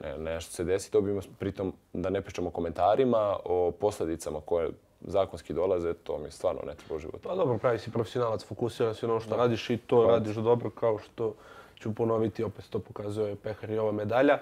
ne, 0.00 0.18
nešto 0.18 0.52
se 0.52 0.64
desi, 0.64 0.92
to 0.92 1.00
bi 1.00 1.20
pritom 1.38 1.72
da 1.92 2.10
ne 2.10 2.22
pričamo 2.22 2.48
o 2.48 2.50
komentarima, 2.50 3.36
o 3.44 3.70
posledicama 3.80 4.40
koje 4.40 4.70
zakonski 5.00 5.52
dolaze, 5.52 5.94
to 5.94 6.18
mi 6.18 6.30
stvarno 6.30 6.60
ne 6.66 6.74
treba 6.74 6.94
u 6.94 6.98
životu. 6.98 7.28
Pa 7.28 7.34
dobro, 7.34 7.58
pravi 7.58 7.78
si 7.78 7.90
profesionalac, 7.90 8.44
fokusira 8.44 8.94
se 8.94 9.06
ono 9.06 9.20
što 9.20 9.30
da. 9.30 9.36
radiš 9.36 9.70
i 9.70 9.76
to 9.76 10.06
da. 10.06 10.12
radiš 10.12 10.36
dobro 10.36 10.70
kao 10.70 10.98
što 10.98 11.34
ću 11.74 11.94
ponoviti, 11.94 12.44
opet 12.44 12.64
to 12.70 12.78
pokazuje 12.78 13.36
Pehar 13.36 13.70
i 13.70 13.78
ova 13.78 13.92
medalja. 13.92 14.38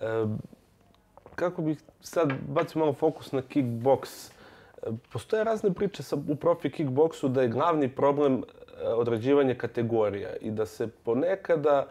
E, 0.00 0.24
kako 1.34 1.62
bih 1.62 1.78
sad 2.00 2.32
bacio 2.48 2.78
malo 2.78 2.92
fokus 2.92 3.32
na 3.32 3.42
kickboks, 3.42 4.30
postoje 5.12 5.44
razne 5.44 5.74
priče 5.74 6.02
sa, 6.02 6.16
u 6.28 6.36
profi 6.36 6.70
kickboksu 6.70 7.28
da 7.28 7.42
je 7.42 7.48
glavni 7.48 7.88
problem 7.88 8.42
e, 8.42 8.88
određivanje 8.88 9.54
kategorija 9.54 10.36
i 10.40 10.50
da 10.50 10.66
se 10.66 10.88
ponekada 10.88 11.86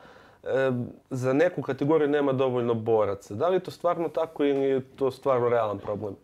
za 1.09 1.33
neku 1.33 1.61
kategoriju 1.61 2.07
nema 2.07 2.33
dovoljno 2.33 2.73
boraca. 2.73 3.35
Da 3.35 3.47
li 3.47 3.55
je 3.55 3.59
to 3.59 3.71
stvarno 3.71 4.09
tako 4.09 4.45
ili 4.45 4.65
je 4.65 4.81
to 4.95 5.11
stvarno 5.11 5.49
realan 5.49 5.79
problem? 5.79 6.15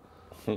Hm. 0.45 0.55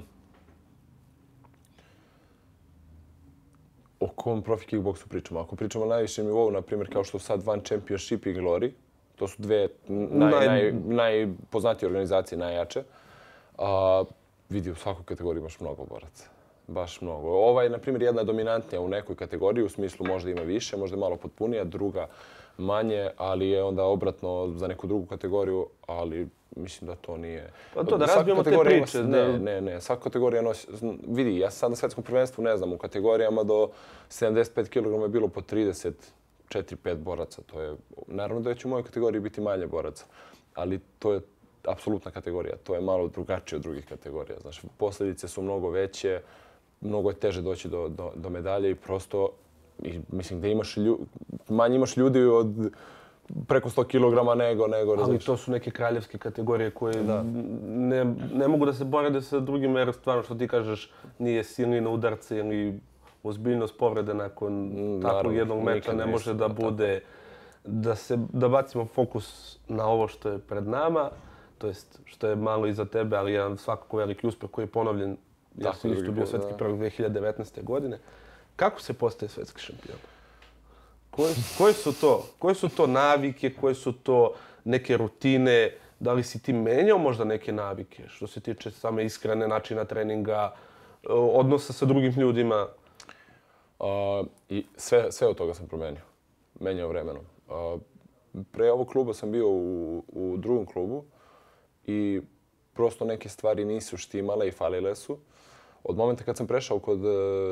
O 4.00 4.08
kom 4.08 4.42
profi 4.42 4.66
kickboksu 4.66 5.08
pričamo? 5.08 5.40
Ako 5.40 5.56
pričamo 5.56 5.84
o 5.84 5.88
najvišem 5.88 6.26
nivou, 6.26 6.50
na 6.50 6.62
primjer 6.62 6.92
kao 6.92 7.04
što 7.04 7.18
sad 7.18 7.48
One 7.48 7.62
Championship 7.64 8.26
i 8.26 8.34
Glory, 8.34 8.70
to 9.16 9.28
su 9.28 9.42
dve 9.42 9.68
naj, 9.88 10.46
naj, 10.46 10.72
najpoznatije 10.72 11.86
organizacije, 11.86 12.38
najjače. 12.38 12.82
A, 13.58 14.04
vidi 14.48 14.70
u 14.70 14.74
svakoj 14.74 15.04
kategoriji 15.04 15.40
imaš 15.40 15.60
mnogo 15.60 15.84
boraca. 15.84 16.28
Baš 16.66 17.00
mnogo. 17.00 17.28
Ovaj, 17.28 17.68
na 17.68 17.78
primjer, 17.78 18.02
jedna 18.02 18.20
je 18.20 18.24
dominantnija 18.24 18.80
u 18.80 18.88
nekoj 18.88 19.16
kategoriji, 19.16 19.64
u 19.64 19.68
smislu 19.68 20.06
možda 20.06 20.30
ima 20.30 20.42
više, 20.42 20.76
možda 20.76 20.96
je 20.96 21.00
malo 21.00 21.16
potpunija, 21.16 21.64
druga 21.64 22.06
manje, 22.58 23.10
ali 23.16 23.48
je 23.48 23.62
onda 23.62 23.84
obratno 23.84 24.52
za 24.56 24.68
neku 24.68 24.86
drugu 24.86 25.06
kategoriju, 25.06 25.66
ali 25.86 26.28
mislim 26.56 26.88
da 26.88 26.96
to 26.96 27.16
nije... 27.16 27.50
Pa 27.74 27.84
to, 27.84 27.96
da 27.98 28.06
razbijemo 28.06 28.42
te 28.42 28.50
ima- 28.50 28.64
priče, 28.64 29.02
Ne, 29.02 29.38
ne, 29.38 29.60
ne. 29.60 29.80
Svaka 29.80 30.02
kategorija 30.02 30.42
nosi... 30.42 30.66
Vidi, 31.08 31.38
ja 31.38 31.50
sad 31.50 31.70
na 31.70 31.76
svjetskom 31.76 32.04
prvenstvu 32.04 32.44
ne 32.44 32.56
znam, 32.56 32.72
u 32.72 32.78
kategorijama 32.78 33.42
do 33.42 33.68
75 34.10 34.68
kg 34.68 35.02
je 35.02 35.08
bilo 35.08 35.28
po 35.28 35.40
30, 35.40 35.92
4-5 36.48 36.94
boraca. 36.96 37.42
To 37.42 37.60
je, 37.60 37.76
naravno 38.06 38.42
da 38.42 38.54
će 38.54 38.68
u 38.68 38.70
mojoj 38.70 38.82
kategoriji 38.84 39.20
biti 39.20 39.40
manje 39.40 39.66
boraca, 39.66 40.04
ali 40.54 40.80
to 40.98 41.12
je 41.12 41.20
apsolutna 41.64 42.10
kategorija. 42.10 42.56
To 42.56 42.74
je 42.74 42.80
malo 42.80 43.08
drugačije 43.08 43.56
od 43.56 43.62
drugih 43.62 43.86
kategorija. 43.86 44.38
Znaš, 44.40 44.62
posljedice 44.76 45.28
su 45.28 45.42
mnogo 45.42 45.70
veće, 45.70 46.20
mnogo 46.80 47.10
je 47.10 47.16
teže 47.16 47.42
doći 47.42 47.68
do, 47.68 47.88
do, 47.88 48.12
do 48.14 48.30
medalje 48.30 48.70
i 48.70 48.74
prosto 48.74 49.28
i 49.82 50.00
mislim 50.12 50.40
da 50.40 50.48
imaš 50.48 50.76
lju, 50.76 50.98
manje 51.48 51.76
imaš 51.76 51.96
ljudi 51.96 52.20
od 52.20 52.70
preko 53.48 53.68
100 53.70 53.84
kg 53.84 54.38
nego, 54.38 54.66
nego 54.66 54.90
Ali 54.90 54.98
razumiješ? 55.00 55.24
to 55.24 55.36
su 55.36 55.50
neke 55.50 55.70
kraljevske 55.70 56.18
kategorije 56.18 56.70
koje 56.70 57.02
ne, 57.66 58.04
ne 58.34 58.48
mogu 58.48 58.66
da 58.66 58.72
se 58.72 58.84
borede 58.84 59.22
sa 59.22 59.40
drugim 59.40 59.76
jer 59.76 59.92
stvarno 59.92 60.22
što 60.22 60.34
ti 60.34 60.48
kažeš 60.48 60.92
nije 61.18 61.44
silina 61.44 61.90
udarca 61.90 62.36
ili 62.36 62.80
ozbiljnost 63.22 63.78
povrede 63.78 64.14
nakon 64.14 64.52
Mm, 64.52 65.00
takvog 65.02 65.02
naravno, 65.02 65.32
jednog 65.32 65.62
meča 65.62 65.92
ne 65.92 66.06
može 66.06 66.32
da 66.34 66.38
da 66.38 66.48
tako. 66.48 66.62
bude 66.62 67.00
da 67.64 67.94
se 67.94 68.18
da 68.32 68.48
bacimo 68.48 68.84
fokus 68.86 69.58
na 69.68 69.86
ovo 69.86 70.08
što 70.08 70.28
je 70.28 70.38
pred 70.38 70.66
nama, 70.66 71.10
to 71.58 71.66
jest 71.66 72.00
što 72.04 72.28
je 72.28 72.36
malo 72.36 72.66
iza 72.66 72.84
tebe, 72.84 73.16
ali 73.16 73.32
jedan 73.32 73.56
svakako 73.58 73.96
veliki 73.96 74.26
uspjeh 74.26 74.50
koji 74.50 74.62
je 74.62 74.66
ponovljen. 74.70 75.16
Ja 75.56 75.74
sam 75.74 75.92
isto 75.92 76.12
bio 76.12 76.26
svetski 76.26 76.50
da. 76.52 76.56
prvak 76.56 76.80
2019. 76.80 77.62
godine. 77.64 77.98
Kako 78.58 78.80
se 78.80 78.92
postaje 78.92 79.28
svetski 79.28 79.60
šampion? 79.60 79.98
Koje, 81.10 81.34
koje 81.58 81.72
su 81.72 81.92
to? 82.00 82.26
Koje 82.38 82.54
su 82.54 82.68
to 82.68 82.86
navike, 82.86 83.54
koje 83.54 83.74
su 83.74 83.92
to 83.92 84.34
neke 84.64 84.96
rutine? 84.96 85.72
Da 86.00 86.12
li 86.12 86.24
si 86.24 86.42
ti 86.42 86.52
menjao 86.52 86.98
možda 86.98 87.24
neke 87.24 87.52
navike 87.52 88.08
što 88.08 88.26
se 88.26 88.40
tiče 88.40 88.70
same 88.70 89.04
iskrene 89.04 89.48
načina 89.48 89.84
treninga, 89.84 90.54
odnosa 91.08 91.72
sa 91.72 91.86
drugim 91.86 92.12
ljudima? 92.12 92.66
Uh, 93.78 93.86
I 94.48 94.66
sve, 94.76 95.12
sve 95.12 95.28
od 95.28 95.36
toga 95.36 95.54
sam 95.54 95.68
promenio. 95.68 96.02
Menjao 96.60 96.88
vremenom. 96.88 97.24
Uh, 97.48 97.80
pre 98.52 98.72
ovog 98.72 98.88
kluba 98.88 99.14
sam 99.14 99.32
bio 99.32 99.48
u, 99.48 100.04
u 100.08 100.36
drugom 100.36 100.66
klubu 100.66 101.04
i 101.86 102.20
prosto 102.74 103.04
neke 103.04 103.28
stvari 103.28 103.64
nisu 103.64 103.96
štimale 103.96 104.48
i 104.48 104.52
falile 104.52 104.96
su. 104.96 105.18
Od 105.84 105.96
momenta 105.96 106.24
kad 106.24 106.36
sam 106.36 106.46
prešao 106.46 106.78
kod 106.78 107.04
e, 107.04 107.08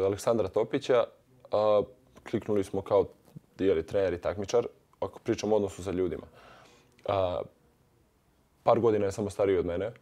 Aleksandra 0.06 0.48
Topića, 0.48 1.04
a, 1.52 1.82
kliknuli 2.30 2.64
smo 2.64 2.82
kao 2.82 3.04
jeli, 3.58 3.86
trener 3.86 4.12
i 4.12 4.20
takmičar, 4.20 4.66
ako 5.00 5.18
pričam 5.18 5.52
o 5.52 5.56
odnosu 5.56 5.84
sa 5.84 5.90
ljudima. 5.90 6.26
A, 7.08 7.40
par 8.62 8.80
godina 8.80 9.06
je 9.06 9.12
samo 9.12 9.30
stariji 9.30 9.58
od 9.58 9.66
mene, 9.66 9.92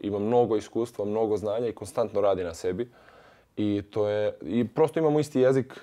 ima 0.00 0.18
mnogo 0.18 0.56
iskustva, 0.56 1.04
mnogo 1.04 1.36
znanja 1.36 1.66
i 1.66 1.74
konstantno 1.74 2.20
radi 2.20 2.44
na 2.44 2.54
sebi. 2.54 2.90
I 3.56 3.82
to 3.90 4.08
je 4.08 4.38
i 4.42 4.68
prosto 4.68 4.98
imamo 5.00 5.20
isti 5.20 5.40
jezik 5.40 5.80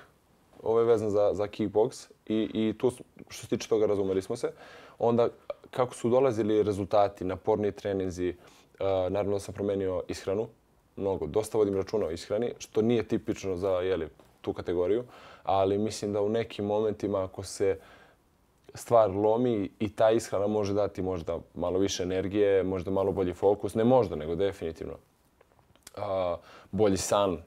ovaj 0.62 0.84
vezan 0.84 1.10
za 1.10 1.30
za 1.34 1.46
kickbox 1.46 2.10
i 2.26 2.50
i 2.54 2.78
tu 2.78 2.90
što 3.28 3.42
se 3.42 3.48
tiče 3.48 3.68
toga 3.68 3.86
razumeli 3.86 4.22
smo 4.22 4.36
se. 4.36 4.52
Onda 4.98 5.28
kako 5.70 5.94
su 5.94 6.10
dolazili 6.10 6.62
rezultati, 6.62 7.24
naporni 7.24 7.72
treninzi, 7.72 8.28
uh, 8.28 8.86
naravno 8.86 9.32
da 9.32 9.40
sam 9.40 9.54
promenio 9.54 10.02
ishranu, 10.08 10.48
mnogo, 11.00 11.26
dosta 11.26 11.58
vodim 11.58 11.76
računa 11.76 12.06
o 12.06 12.10
ishrani, 12.10 12.52
što 12.58 12.82
nije 12.82 13.02
tipično 13.02 13.56
za 13.56 13.70
jeli, 13.70 14.08
tu 14.40 14.52
kategoriju, 14.52 15.04
ali 15.42 15.78
mislim 15.78 16.12
da 16.12 16.20
u 16.20 16.28
nekim 16.28 16.64
momentima 16.64 17.24
ako 17.24 17.42
se 17.42 17.78
stvar 18.74 19.10
lomi 19.10 19.70
i 19.78 19.88
ta 19.88 20.10
ishrana 20.10 20.46
može 20.46 20.74
dati 20.74 21.02
možda 21.02 21.38
malo 21.54 21.78
više 21.78 22.02
energije, 22.02 22.62
možda 22.62 22.90
malo 22.90 23.12
bolji 23.12 23.34
fokus, 23.34 23.74
ne 23.74 23.84
možda, 23.84 24.16
nego 24.16 24.34
definitivno. 24.34 24.94
A, 25.96 26.36
bolji 26.70 26.96
san, 26.96 27.42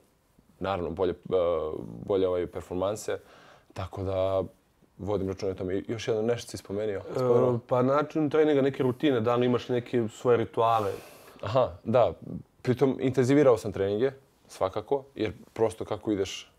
naravno 0.60 0.90
bolje, 0.90 1.14
a, 1.30 1.72
bolje 2.06 2.28
ovaj 2.28 2.48
performanse, 2.48 3.20
tako 3.74 4.04
da 4.04 4.44
vodim 4.98 5.28
računa 5.28 5.52
o 5.52 5.56
tome. 5.56 5.84
Još 5.88 6.08
jedno 6.08 6.22
nešto 6.22 6.52
si 6.52 6.58
spomenuo. 6.58 7.02
spomenuo. 7.12 7.56
E, 7.56 7.60
pa 7.68 7.82
način 7.82 8.30
treninga, 8.30 8.62
neke 8.62 8.84
rutine, 8.84 9.22
da 9.22 9.36
li 9.36 9.46
imaš 9.46 9.70
neke 9.70 10.08
svoje 10.12 10.38
rituale? 10.38 10.92
Aha, 11.42 11.72
da. 11.84 12.14
Pritom 12.64 12.98
intenzivirao 13.02 13.58
sam 13.58 13.72
treninge, 13.72 14.12
svakako, 14.48 15.04
jer 15.16 15.32
prosto 15.54 15.86
kako 15.86 16.12
ideš 16.12 16.54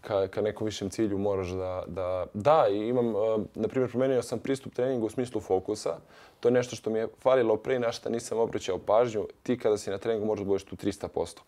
ka, 0.00 0.28
ka 0.28 0.42
nekom 0.42 0.64
višem 0.64 0.90
cilju 0.90 1.18
moraš 1.18 1.48
da... 1.48 1.84
Da, 1.86 2.26
da 2.34 2.66
i 2.70 2.88
imam, 2.88 3.14
uh, 3.14 3.40
na 3.54 3.68
primjer, 3.68 3.90
promenio 3.90 4.22
sam 4.22 4.38
pristup 4.38 4.74
treningu 4.74 5.06
u 5.06 5.10
smislu 5.10 5.40
fokusa. 5.40 5.96
To 6.40 6.48
je 6.48 6.52
nešto 6.52 6.76
što 6.76 6.90
mi 6.90 6.98
je 6.98 7.08
falilo 7.18 7.56
pre 7.56 7.76
i 7.76 7.78
na 7.78 7.92
što 7.92 8.10
nisam 8.10 8.38
obraćao 8.38 8.78
pažnju. 8.78 9.26
Ti 9.42 9.58
kada 9.58 9.78
si 9.78 9.90
na 9.90 9.98
treningu 9.98 10.26
možeš 10.26 10.44
da 10.44 10.48
budeš 10.48 10.64
tu 10.64 10.76
300%. 10.76 11.38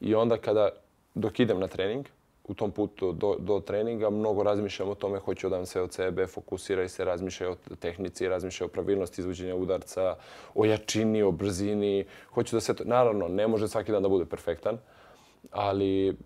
I 0.00 0.14
onda 0.14 0.36
kada, 0.36 0.68
dok 1.14 1.40
idem 1.40 1.60
na 1.60 1.68
trening, 1.68 2.06
u 2.48 2.54
tom 2.54 2.70
putu 2.70 3.12
do, 3.12 3.36
do 3.38 3.60
treninga, 3.60 4.10
mnogo 4.10 4.42
razmišljam 4.42 4.88
o 4.88 4.94
tome, 4.94 5.18
hoću 5.18 5.48
da 5.48 5.56
dam 5.56 5.66
sve 5.66 5.82
od 5.82 5.92
sebe, 5.92 6.26
fokusiraj 6.26 6.88
se, 6.88 7.04
razmišljaj 7.04 7.50
o 7.50 7.56
tehnici, 7.80 8.28
razmišljaj 8.28 8.66
o 8.66 8.68
pravilnosti 8.68 9.20
izvođenja 9.20 9.54
udarca, 9.54 10.16
o 10.54 10.64
jačini, 10.64 11.22
o 11.22 11.30
brzini. 11.30 12.04
Hoću 12.34 12.56
da 12.56 12.60
se 12.60 12.74
to, 12.74 12.84
naravno, 12.84 13.28
ne 13.28 13.48
može 13.48 13.68
svaki 13.68 13.92
dan 13.92 14.02
da 14.02 14.08
bude 14.08 14.24
perfektan, 14.24 14.78
ali 15.50 16.16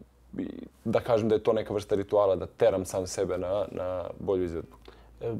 da 0.84 1.00
kažem 1.00 1.28
da 1.28 1.34
je 1.34 1.42
to 1.42 1.52
neka 1.52 1.74
vrsta 1.74 1.94
rituala, 1.94 2.36
da 2.36 2.46
teram 2.46 2.84
sam 2.84 3.06
sebe 3.06 3.38
na, 3.38 3.64
na 3.70 4.04
bolju 4.20 4.44
izvedbu. 4.44 4.76
E, 5.20 5.32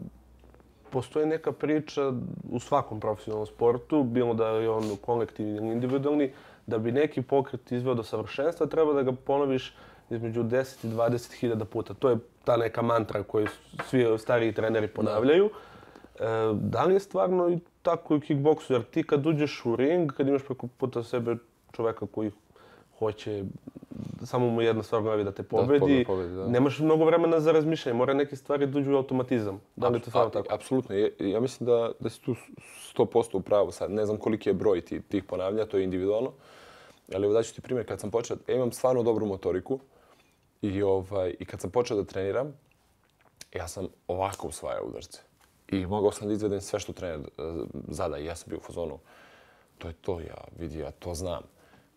postoji 0.91 1.27
neka 1.27 1.53
priča 1.53 2.13
u 2.51 2.61
svakom 2.61 3.01
profesionalnom 3.01 3.47
sportu, 3.47 4.03
bilo 4.03 4.35
da 4.35 4.49
je 4.49 4.71
on 4.71 4.97
kolektivni 5.01 5.57
ili 5.57 5.73
individualni, 5.73 6.33
da 6.67 6.79
bi 6.79 6.93
neki 6.93 7.23
pokret 7.23 7.73
izveo 7.73 7.95
do 7.95 8.03
savršenstva, 8.03 8.67
treba 8.67 8.93
da 8.93 9.03
ga 9.03 9.13
ponoviš 9.13 9.75
između 10.15 10.43
10 10.43 10.87
i 10.87 10.89
20 10.89 11.35
hiljada 11.41 11.65
puta. 11.65 11.95
To 11.95 12.11
je 12.11 12.17
ta 12.45 12.57
neka 12.57 12.83
mantra 12.83 13.23
koju 13.23 13.47
svi 13.89 14.19
stariji 14.19 14.53
treneri 14.53 14.89
ponavljaju. 14.89 15.51
E, 16.21 16.25
da 16.53 16.85
li 16.85 16.95
je 16.95 17.01
stvarno 17.01 17.51
i 17.51 17.59
tako 17.83 18.15
i 18.15 18.17
u 18.17 18.21
kickboksu? 18.21 18.73
Jer 18.73 18.83
ti 18.83 19.03
kad 19.03 19.27
uđeš 19.27 19.63
u 19.65 19.77
ring, 19.77 20.13
kad 20.13 20.29
imaš 20.29 20.43
preko 20.43 20.67
puta 20.67 21.03
sebe 21.03 21.37
čoveka 21.73 22.07
koji 22.07 22.31
hoće, 22.99 23.45
samo 24.25 24.51
mu 24.51 24.63
jedna 24.63 24.83
stvar 24.83 25.03
glavi 25.03 25.25
da 25.25 25.33
te 25.33 25.43
pobedi, 25.43 26.05
pobedi, 26.07 26.35
da. 26.35 26.47
nemaš 26.47 26.79
mnogo 26.79 27.05
vremena 27.05 27.41
za 27.41 27.53
razmišljanje, 27.53 27.99
mora 27.99 28.15
neke 28.15 28.37
stvari 28.37 28.67
da 28.67 28.79
uđu 28.79 28.93
u 28.93 28.97
automatizam. 28.97 29.61
Da 29.77 29.89
li 29.89 29.97
je 29.97 30.01
to 30.01 30.11
stvarno 30.11 30.31
tako? 30.31 30.55
Apsolutno. 30.55 30.95
Ja, 30.95 31.09
ja 31.19 31.41
mislim 31.41 31.67
da, 31.67 31.93
da 32.01 32.11
si 32.11 32.23
tu 32.23 32.35
100% 32.97 33.37
u 33.37 33.41
pravu 33.41 33.73
sad. 33.73 33.91
Ne 33.91 34.07
znam 34.07 34.19
koliki 34.19 34.49
je 34.49 34.55
broj 34.55 34.81
ti, 34.81 35.01
tih 35.01 35.25
ponavlja, 35.25 35.67
to 35.67 35.79
je 35.79 35.85
individualno. 35.85 36.33
Ali 37.15 37.25
evo 37.25 37.35
daću 37.35 37.55
ti 37.55 37.61
primjer, 37.61 37.87
kad 37.87 38.01
sam 38.01 38.11
počeo, 38.11 38.37
ja 38.49 38.55
imam 38.55 38.73
stvarno 38.73 39.03
dobru 39.03 39.27
motoriku 39.27 39.79
i, 40.63 40.83
ovaj, 40.83 41.35
i 41.39 41.45
kad 41.45 41.61
sam 41.61 41.71
počeo 41.71 41.97
da 41.97 42.05
treniram, 42.05 42.53
ja 43.55 43.69
sam 43.69 43.89
ovako 44.09 44.49
usvajao 44.49 44.85
udarce. 44.85 45.21
I 45.69 45.87
mogao 45.87 46.13
sam 46.13 46.29
da 46.29 46.35
izvedem 46.35 46.61
sve 46.61 46.81
što 46.81 46.93
trener 46.93 47.21
e, 47.21 47.43
zada 47.89 48.19
i 48.19 48.25
ja 48.25 48.37
sam 48.37 48.51
bio 48.51 48.59
u 48.59 48.67
fazonu. 48.67 48.99
To 49.79 49.89
je 49.89 49.95
to, 49.95 50.21
ja 50.21 50.45
vidi, 50.59 50.79
ja 50.79 50.91
to 50.91 51.15
znam. 51.15 51.43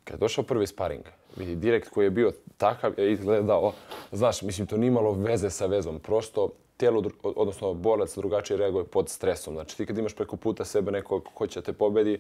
Kad 0.04 0.16
je 0.16 0.20
došao 0.20 0.44
prvi 0.44 0.68
sparing, 0.68 1.04
vidi, 1.36 1.56
direkt 1.56 1.90
koji 1.90 2.06
je 2.06 2.12
bio 2.12 2.34
takav 2.58 2.94
je 2.98 3.12
izgledao, 3.12 3.74
znaš, 4.12 4.42
mislim, 4.42 4.68
to 4.68 4.78
nimalo 4.78 5.10
imalo 5.10 5.28
veze 5.28 5.50
sa 5.50 5.66
vezom. 5.66 6.00
Prosto 6.00 6.50
tijelo, 6.78 7.04
odnosno 7.24 7.74
borac 7.74 8.16
drugačije 8.16 8.58
reaguje 8.58 8.86
pod 8.86 9.10
stresom. 9.10 9.54
Znači 9.54 9.78
ti 9.78 9.86
kad 9.86 9.98
imaš 9.98 10.16
preko 10.16 10.36
puta 10.36 10.66
sebe 10.66 10.92
nekog 10.92 11.30
ko 11.34 11.48
će 11.48 11.62
te 11.62 11.74
pobedi, 11.74 12.20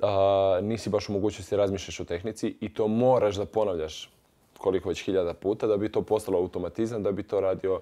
a, 0.00 0.58
nisi 0.62 0.90
baš 0.90 1.08
u 1.08 1.12
mogućnosti 1.12 1.56
razmišljaš 1.56 2.00
o 2.00 2.04
tehnici 2.04 2.56
i 2.60 2.74
to 2.74 2.88
moraš 2.88 3.36
da 3.36 3.46
ponavljaš 3.46 4.10
koliko 4.62 4.88
već 4.88 5.04
hiljada 5.04 5.34
puta 5.34 5.66
da 5.66 5.76
bi 5.76 5.92
to 5.92 6.02
postalo 6.02 6.38
automatizam, 6.38 7.02
da 7.02 7.12
bi 7.12 7.22
to 7.22 7.40
radio 7.40 7.80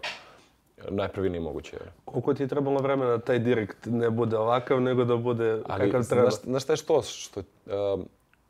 najpravilnije 0.89 1.41
moguće. 1.41 1.77
Koliko 2.05 2.35
ti 2.35 2.43
je 2.43 2.49
trebalo 2.49 2.81
vremena 2.81 3.11
da 3.11 3.19
taj 3.19 3.39
direkt 3.39 3.87
ne 3.87 4.11
bude 4.11 4.39
ovakav, 4.39 4.81
nego 4.81 5.05
da 5.05 5.17
bude 5.17 5.63
Ali 5.69 5.91
kakav 5.91 6.09
treba? 6.09 6.31
znaš, 6.31 6.43
znaš 6.43 6.63
šta 6.63 6.73
je 6.73 6.77
što? 6.77 7.03
što 7.03 7.41
um, 7.41 8.09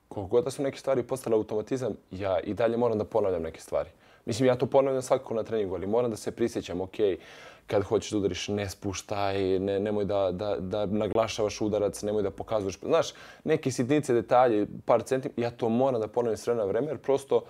koliko 0.09 0.31
god 0.31 0.45
da 0.45 0.51
su 0.51 0.63
neke 0.63 0.79
stvari 0.79 1.03
postale 1.03 1.37
automatizam, 1.37 1.93
ja 2.11 2.41
i 2.41 2.55
dalje 2.55 2.77
moram 2.77 2.99
da 2.99 3.05
ponavljam 3.05 3.43
neke 3.43 3.61
stvari. 3.61 3.91
Mislim, 4.27 4.47
ja 4.47 4.57
to 4.57 4.67
ponavljam 4.67 5.03
svakako 5.03 5.35
na 5.35 5.43
treningu, 5.43 5.75
ali 5.75 5.87
moram 5.87 6.11
da 6.11 6.17
se 6.17 6.31
prisjećam, 6.31 6.81
ok, 6.81 6.97
kad 7.67 7.83
hoćeš 7.83 8.11
da 8.11 8.19
udariš, 8.19 8.49
ne 8.49 8.69
spuštaj, 8.69 9.59
ne, 9.59 9.81
nemoj 9.81 10.05
da, 10.05 10.31
da, 10.33 10.57
da 10.59 10.87
naglašavaš 10.87 11.61
udarac, 11.61 12.03
nemoj 12.03 12.23
da 12.23 12.31
pokazuješ. 12.31 12.79
Znaš, 12.79 13.13
neke 13.45 13.71
sitnice, 13.71 14.15
detalje, 14.15 14.67
par 14.85 15.03
centim, 15.03 15.33
ja 15.37 15.51
to 15.51 15.69
moram 15.69 16.01
da 16.01 16.09
ponavljam 16.09 16.37
s 16.37 16.47
vremena 16.47 16.65
na 16.65 16.73
vreme, 16.73 16.87
jer 16.87 16.99
prosto, 16.99 17.45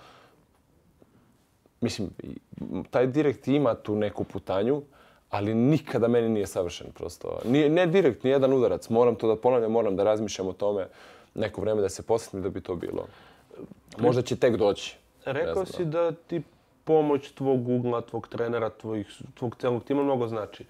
mislim, 1.81 2.09
taj 2.89 3.07
direkt 3.07 3.47
ima 3.47 3.75
tu 3.75 3.95
neku 3.95 4.23
putanju, 4.23 4.81
ali 5.29 5.53
nikada 5.53 6.07
meni 6.07 6.29
nije 6.29 6.47
savršen 6.47 6.87
prosto. 6.91 7.39
Nije, 7.45 7.69
ne 7.69 7.87
direkt, 7.87 8.23
ni 8.23 8.29
jedan 8.29 8.53
udarac. 8.53 8.89
Moram 8.89 9.15
to 9.15 9.27
da 9.27 9.35
ponavljam, 9.35 9.71
moram 9.71 9.95
da 9.95 10.03
razmišljam 10.03 10.47
o 10.47 10.53
tome. 10.53 10.87
neko 11.35 11.61
vreme 11.61 11.81
da 11.81 11.89
se 11.89 12.03
posjetni 12.03 12.41
da 12.41 12.49
bi 12.49 12.61
to 12.61 12.75
bilo. 12.75 13.07
Možda 13.97 14.21
će 14.21 14.35
tek 14.35 14.55
doći. 14.57 14.97
Rekao 15.25 15.65
si 15.65 15.85
da 15.85 16.11
ti 16.11 16.41
pomoć 16.83 17.31
tvog 17.31 17.69
ugla, 17.69 18.01
tvog 18.01 18.27
trenera, 18.27 18.69
tvojih, 18.69 19.07
tvog 19.33 19.55
celog 19.59 19.83
tima 19.83 20.03
mnogo 20.03 20.27
znači. 20.27 20.65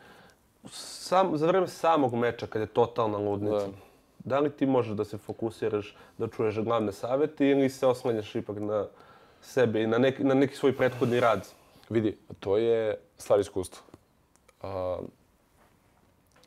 Sam, 0.69 1.37
za 1.37 1.47
vreme 1.47 1.67
samog 1.67 2.13
meča, 2.13 2.47
kad 2.47 2.61
je 2.61 2.67
totalna 2.67 3.17
ludnica, 3.17 3.55
Da. 3.57 3.71
da. 4.19 4.39
li 4.39 4.49
ti 4.49 4.65
možeš 4.65 4.93
da 4.93 5.05
se 5.05 5.17
fokusiraš, 5.17 5.95
da 6.17 6.27
čuješ 6.27 6.59
glavne 6.59 6.91
savjete 6.91 7.47
ili 7.47 7.69
se 7.69 7.87
oslanjaš 7.87 8.35
ipak 8.35 8.57
na 8.59 8.85
sebe 9.41 9.81
i 9.81 9.87
na 9.87 9.97
neki, 9.97 10.23
na 10.23 10.33
neki 10.33 10.55
svoj 10.55 10.77
prethodni 10.77 11.19
rad? 11.19 11.47
Vidi, 11.89 12.17
to 12.39 12.57
je 12.57 12.97
stvar 13.17 13.39
iskustva. 13.39 13.83
Uh, 14.63 14.69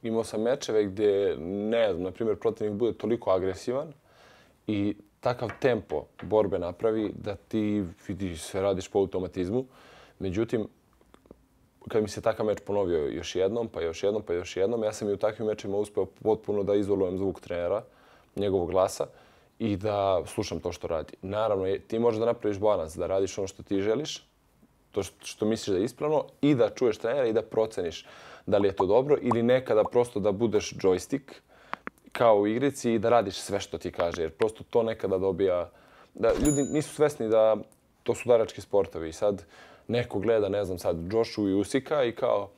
imao 0.03 0.25
sam 0.25 0.43
mečeve 0.43 0.85
gdje, 0.85 1.37
ne 1.39 1.93
znam, 1.93 2.03
na 2.03 2.11
primjer, 2.11 2.39
protivnik 2.39 2.79
bude 2.79 2.93
toliko 2.99 3.31
agresivan 3.31 3.93
i 4.67 4.97
takav 5.21 5.51
tempo 5.61 6.05
borbe 6.23 6.59
napravi 6.59 7.13
da 7.15 7.37
ti 7.37 7.85
vidi 8.09 8.37
sve 8.37 8.61
radiš 8.61 8.89
po 8.89 8.99
automatizmu. 8.99 9.65
Međutim, 10.19 10.69
kad 11.89 12.03
mi 12.03 12.09
se 12.09 12.21
takav 12.21 12.47
meč 12.47 12.59
ponovio 12.67 13.09
još 13.09 13.37
jednom, 13.37 13.69
pa 13.69 13.83
još 13.83 14.03
jednom, 14.03 14.23
pa 14.23 14.33
još 14.33 14.57
jednom, 14.57 14.83
ja 14.83 14.93
sam 14.93 15.09
i 15.09 15.13
u 15.13 15.17
takvim 15.17 15.49
mečima 15.49 15.77
uspeo 15.77 16.07
potpuno 16.07 16.63
da 16.63 16.75
izolujem 16.75 17.19
zvuk 17.19 17.41
trenera, 17.41 17.83
njegovog 18.37 18.71
glasa 18.71 19.07
i 19.65 19.77
da 19.77 20.23
slušam 20.27 20.61
to 20.61 20.73
što 20.73 20.87
radi. 20.87 21.13
Naravno, 21.23 21.77
ti 21.87 21.99
možeš 21.99 22.21
da 22.21 22.27
napraviš 22.27 22.59
balans, 22.59 22.97
da 22.97 23.07
radiš 23.07 23.39
ono 23.39 23.47
što 23.47 23.63
ti 23.63 23.81
želiš, 23.81 24.23
to 24.93 25.03
što, 25.03 25.27
što 25.27 25.47
misliš 25.47 25.73
da 25.75 25.79
je 25.79 25.85
ispravno 25.85 26.25
i 26.41 26.55
da 26.55 26.71
čuješ 26.71 26.99
trenera 26.99 27.27
i 27.27 27.33
da 27.33 27.43
proceniš 27.43 28.07
da 28.47 28.59
li 28.59 28.69
je 28.69 28.77
to 28.77 28.87
dobro 28.87 29.17
ili 29.23 29.43
nekada 29.43 29.85
prosto 29.85 30.21
da 30.21 30.33
budeš 30.33 30.73
joystick 30.73 31.33
kao 32.13 32.37
u 32.37 32.47
igrici 32.47 32.93
i 32.93 32.99
da 32.99 33.09
radiš 33.09 33.37
sve 33.37 33.61
što 33.61 33.79
ti 33.79 33.93
kaže, 33.93 34.23
jer 34.23 34.31
prosto 34.31 34.65
to 34.71 34.83
nekada 34.83 35.19
dobija... 35.19 35.71
Da, 36.15 36.33
ljudi 36.47 36.63
nisu 36.63 36.95
svesni 36.95 37.29
da 37.29 37.57
to 38.03 38.15
su 38.15 38.29
darački 38.29 38.61
sportovi 38.61 39.09
i 39.09 39.13
sad 39.13 39.45
neko 39.89 40.19
gleda, 40.19 40.49
ne 40.49 40.65
znam, 40.65 40.79
sad 40.79 41.13
Joshu 41.13 41.49
i 41.49 41.55
Usika 41.55 42.05
i 42.05 42.13
kao 42.13 42.51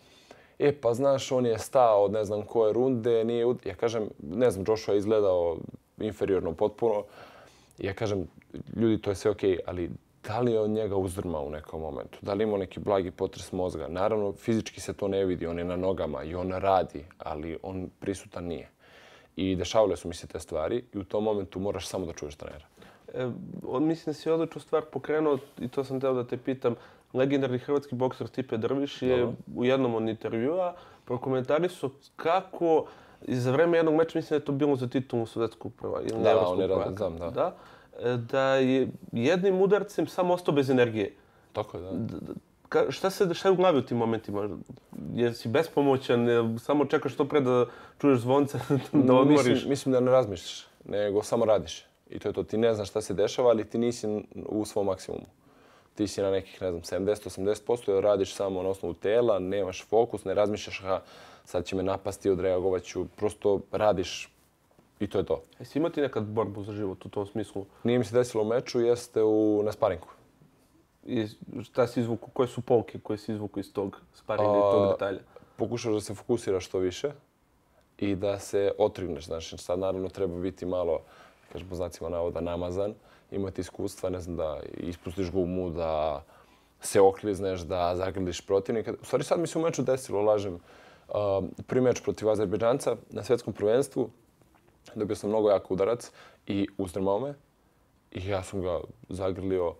e, 0.58 0.72
pa 0.80 0.94
znaš, 0.94 1.32
on 1.32 1.46
je 1.46 1.58
stao 1.58 2.04
od 2.04 2.12
ne 2.12 2.24
znam 2.24 2.42
koje 2.42 2.72
runde, 2.72 3.24
nije... 3.24 3.46
Ja 3.64 3.74
kažem, 3.74 4.10
ne 4.22 4.50
znam, 4.50 4.64
Joshua 4.68 4.94
je 4.94 4.98
izgledao 4.98 5.56
inferiorno 5.98 6.52
potpuno. 6.52 7.04
Ja 7.78 7.94
kažem, 7.94 8.26
ljudi, 8.76 8.98
to 9.02 9.10
je 9.10 9.16
sve 9.16 9.30
okej, 9.30 9.58
ali 9.66 9.90
da 10.26 10.40
li 10.40 10.52
je 10.52 10.60
on 10.60 10.70
njega 10.70 10.96
uzdrmao 10.96 11.44
u 11.44 11.50
nekom 11.50 11.80
momentu? 11.80 12.18
Da 12.22 12.34
li 12.34 12.44
imao 12.44 12.58
neki 12.58 12.80
blagi 12.80 13.10
potres 13.10 13.52
mozga? 13.52 13.88
Naravno, 13.88 14.32
fizički 14.32 14.80
se 14.80 14.92
to 14.92 15.08
ne 15.08 15.24
vidi, 15.24 15.46
on 15.46 15.58
je 15.58 15.64
na 15.64 15.76
nogama 15.76 16.22
i 16.22 16.34
on 16.34 16.50
radi, 16.50 17.04
ali 17.18 17.58
on 17.62 17.90
prisutan 18.00 18.44
nije. 18.44 18.68
I 19.36 19.56
dešavale 19.56 19.96
su 19.96 20.08
mi 20.08 20.14
se 20.14 20.26
te 20.26 20.40
stvari 20.40 20.84
i 20.94 20.98
u 20.98 21.04
tom 21.04 21.24
momentu 21.24 21.60
moraš 21.60 21.86
samo 21.86 22.06
da 22.06 22.12
čuješ 22.12 22.36
trenera. 22.36 22.64
E, 23.14 23.28
on, 23.66 23.84
mislim 23.84 24.12
da 24.12 24.14
si 24.14 24.30
odličnu 24.30 24.60
stvar 24.60 24.82
pokrenuo 24.92 25.38
i 25.58 25.68
to 25.68 25.84
sam 25.84 26.00
teo 26.00 26.14
da 26.14 26.26
te 26.26 26.36
pitam. 26.36 26.74
Legendarni 27.12 27.58
hrvatski 27.58 27.94
bokser 27.94 28.26
Stipe 28.26 28.56
Drviš 28.56 29.02
je 29.02 29.18
Dobro. 29.18 29.34
u 29.54 29.64
jednom 29.64 29.94
od 29.94 30.08
intervjua 30.08 30.74
prokomentarisao 31.04 31.90
kako 32.16 32.86
i 33.22 33.36
za 33.36 33.50
vreme 33.50 33.76
jednog 33.76 33.94
meča, 33.94 34.18
mislim 34.18 34.28
da 34.30 34.42
je 34.42 34.44
to 34.44 34.52
bilo 34.52 34.76
za 34.76 34.88
titulu 34.88 35.26
svetskog 35.26 35.72
prva 35.74 36.00
ili 36.02 36.22
Da, 36.22 36.30
evropskog 36.30 36.60
je 36.60 36.66
radio, 36.66 36.76
prvaka. 36.76 36.96
znam, 36.98 37.18
da. 37.18 37.30
da. 37.30 37.54
e, 38.02 38.16
Da 38.16 38.54
je 38.54 38.88
jednim 39.12 39.60
udarcem 39.60 40.06
samo 40.06 40.34
ostao 40.34 40.54
bez 40.54 40.70
energije. 40.70 41.14
Tako 41.52 41.76
je, 41.76 41.82
da. 41.82 41.90
D- 41.90 41.96
d- 42.20 42.32
Ka, 42.68 42.90
šta 42.90 43.10
se 43.10 43.34
šta 43.34 43.48
je 43.48 43.52
u 43.52 43.56
glavi 43.56 43.78
u 43.78 43.82
tim 43.82 43.96
momentima? 43.96 44.48
Jer 45.14 45.34
si 45.34 45.48
bespomoćan, 45.48 46.28
jel 46.28 46.58
samo 46.58 46.84
čekaš 46.84 47.12
što 47.12 47.24
pre 47.24 47.40
da 47.40 47.66
čuješ 48.00 48.18
zvonce, 48.18 48.58
da 48.92 49.14
odmoriš. 49.14 49.46
Mislim, 49.46 49.68
mislim 49.68 49.92
da 49.92 50.00
ne 50.00 50.10
razmišljaš, 50.10 50.66
nego 50.84 51.22
samo 51.22 51.44
radiš. 51.44 51.84
I 52.10 52.18
to 52.18 52.28
je 52.28 52.32
to. 52.32 52.42
Ti 52.42 52.56
ne 52.58 52.74
znaš 52.74 52.88
šta 52.90 53.00
se 53.00 53.14
dešava, 53.14 53.48
ali 53.48 53.64
ti 53.64 53.78
nisi 53.78 54.06
u 54.34 54.64
svom 54.64 54.86
maksimumu. 54.86 55.26
Ti 55.94 56.06
si 56.06 56.22
na 56.22 56.30
nekih, 56.30 56.62
ne 56.62 56.70
znam, 56.70 56.82
70-80% 56.82 57.90
jer 57.90 58.04
radiš 58.04 58.34
samo 58.34 58.62
na 58.62 58.68
osnovu 58.68 58.94
tela, 58.94 59.38
nemaš 59.38 59.84
fokus, 59.84 60.24
ne 60.24 60.34
razmišljaš, 60.34 60.80
aha, 60.80 61.00
sad 61.46 61.64
će 61.64 61.76
me 61.76 61.82
napasti, 61.82 62.30
odreagovat 62.30 62.82
ću. 62.82 63.06
Prosto 63.16 63.60
radiš 63.72 64.32
i 65.00 65.06
to 65.06 65.18
je 65.18 65.24
to. 65.24 65.42
Jesi 65.58 65.78
imao 65.78 65.90
ti 65.90 66.00
nekad 66.00 66.24
borbu 66.24 66.62
za 66.62 66.72
život 66.72 67.06
u 67.06 67.08
tom 67.08 67.26
smislu? 67.26 67.66
Nije 67.84 67.98
mi 67.98 68.04
se 68.04 68.14
desilo 68.14 68.42
u 68.42 68.46
meču, 68.46 68.80
jeste 68.80 69.22
u, 69.22 69.62
na 69.64 69.72
sparingu. 69.72 70.06
I 71.04 71.26
šta 71.62 71.86
si 71.86 72.00
izvuku, 72.00 72.30
koje 72.30 72.48
su 72.48 72.60
pouke 72.60 72.98
koje 72.98 73.18
si 73.18 73.32
izvuku 73.32 73.60
iz 73.60 73.72
tog 73.72 74.00
sparinga 74.14 74.58
i 74.58 74.72
tog 74.72 74.92
detalja? 74.92 75.20
Pokušaš 75.56 75.92
da 75.92 76.00
se 76.00 76.14
fokusiraš 76.14 76.66
što 76.66 76.78
više 76.78 77.12
i 77.98 78.14
da 78.14 78.38
se 78.38 78.72
otrigneš. 78.78 79.26
Znači, 79.26 79.58
sad 79.58 79.78
naravno 79.78 80.08
treba 80.08 80.40
biti 80.40 80.66
malo, 80.66 81.00
kažem 81.52 81.68
po 81.68 81.74
znacima 81.74 82.08
navoda, 82.08 82.40
namazan, 82.40 82.94
imati 83.30 83.60
iskustva, 83.60 84.10
ne 84.10 84.20
znam, 84.20 84.36
da 84.36 84.60
ispustiš 84.76 85.30
gumu, 85.30 85.70
da 85.70 86.24
se 86.80 87.00
oklizneš, 87.00 87.60
da 87.60 87.96
zagrliš 87.96 88.40
protivnika. 88.40 88.92
U 89.02 89.04
stvari 89.04 89.24
sad 89.24 89.40
mi 89.40 89.46
se 89.46 89.58
u 89.58 89.62
meču 89.62 89.82
desilo, 89.82 90.22
lažem, 90.22 90.54
uh, 90.54 90.60
Ehm, 91.14 91.46
prvi 91.66 91.80
meč 91.80 92.02
protiv 92.02 92.30
Azerbejdžanca 92.30 92.96
na 93.10 93.22
svjetskom 93.22 93.54
prvenstvu, 93.54 94.10
dobio 94.94 95.16
sam 95.16 95.30
mnogo 95.30 95.50
jak 95.50 95.70
udarac 95.70 96.10
i 96.46 96.66
uzdrmao 96.78 97.20
me. 97.20 97.34
I 98.10 98.28
ja 98.28 98.42
sam 98.42 98.62
ga 98.62 98.80
zagrlio, 99.08 99.74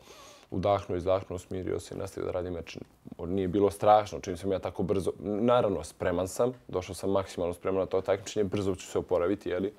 udahnuo, 0.51 0.97
izdahnuo, 0.97 1.39
smirio 1.39 1.81
se 1.81 1.95
i 1.95 1.99
nastavio 1.99 2.27
da 2.27 2.33
radi 2.33 2.51
meč. 2.51 2.73
Znači, 2.73 3.33
nije 3.33 3.49
bilo 3.49 3.71
strašno, 3.71 4.21
čim 4.21 4.37
sam 4.37 4.53
ja 4.53 4.59
tako 4.59 4.83
brzo... 4.83 5.13
Naravno, 5.19 5.85
spreman 5.85 6.29
sam, 6.29 6.53
došao 6.69 6.95
sam 6.95 7.11
maksimalno 7.11 7.55
spreman 7.55 7.81
na 7.81 7.87
to 7.87 8.01
takmičenje, 8.01 8.45
brzo 8.45 8.75
ću 8.75 8.87
se 8.87 8.99
oporaviti, 8.99 9.49
jeli? 9.49 9.73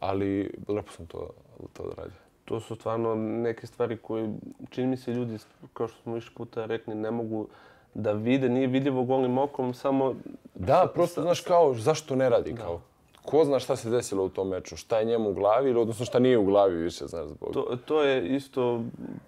ali 0.00 0.50
lepo 0.68 0.92
sam 0.92 1.06
to, 1.06 1.30
to 1.72 1.86
da 1.88 1.94
radio. 2.02 2.16
To 2.44 2.60
su 2.60 2.74
stvarno 2.74 3.14
neke 3.14 3.66
stvari 3.66 3.96
koje, 3.96 4.34
čini 4.70 4.86
mi 4.86 4.96
se, 4.96 5.12
ljudi, 5.12 5.38
kao 5.72 5.88
što 5.88 6.02
smo 6.02 6.14
više 6.14 6.30
puta 6.36 6.64
rekli, 6.64 6.94
ne 6.94 7.10
mogu 7.10 7.48
da 7.94 8.12
vide, 8.12 8.48
nije 8.48 8.66
vidljivo 8.66 9.04
golim 9.04 9.38
okom, 9.38 9.74
samo... 9.74 10.14
Da, 10.54 10.90
prosto, 10.94 11.22
znaš, 11.22 11.40
kao, 11.40 11.74
zašto 11.74 12.16
ne 12.16 12.28
radi, 12.28 12.54
kao, 12.54 12.80
ko 13.22 13.44
zna 13.44 13.58
šta 13.58 13.76
se 13.76 13.90
desilo 13.90 14.24
u 14.24 14.28
tom 14.28 14.48
meču, 14.48 14.76
šta 14.76 14.98
je 14.98 15.04
njemu 15.04 15.30
u 15.30 15.34
glavi, 15.34 15.70
ili 15.70 15.80
odnosno 15.80 16.06
šta 16.06 16.18
nije 16.18 16.38
u 16.38 16.44
glavi 16.44 16.76
više, 16.76 17.06
znaš, 17.06 17.26
zbog... 17.26 17.52
To, 17.52 17.76
to 17.84 18.02
je 18.02 18.36
isto 18.36 18.82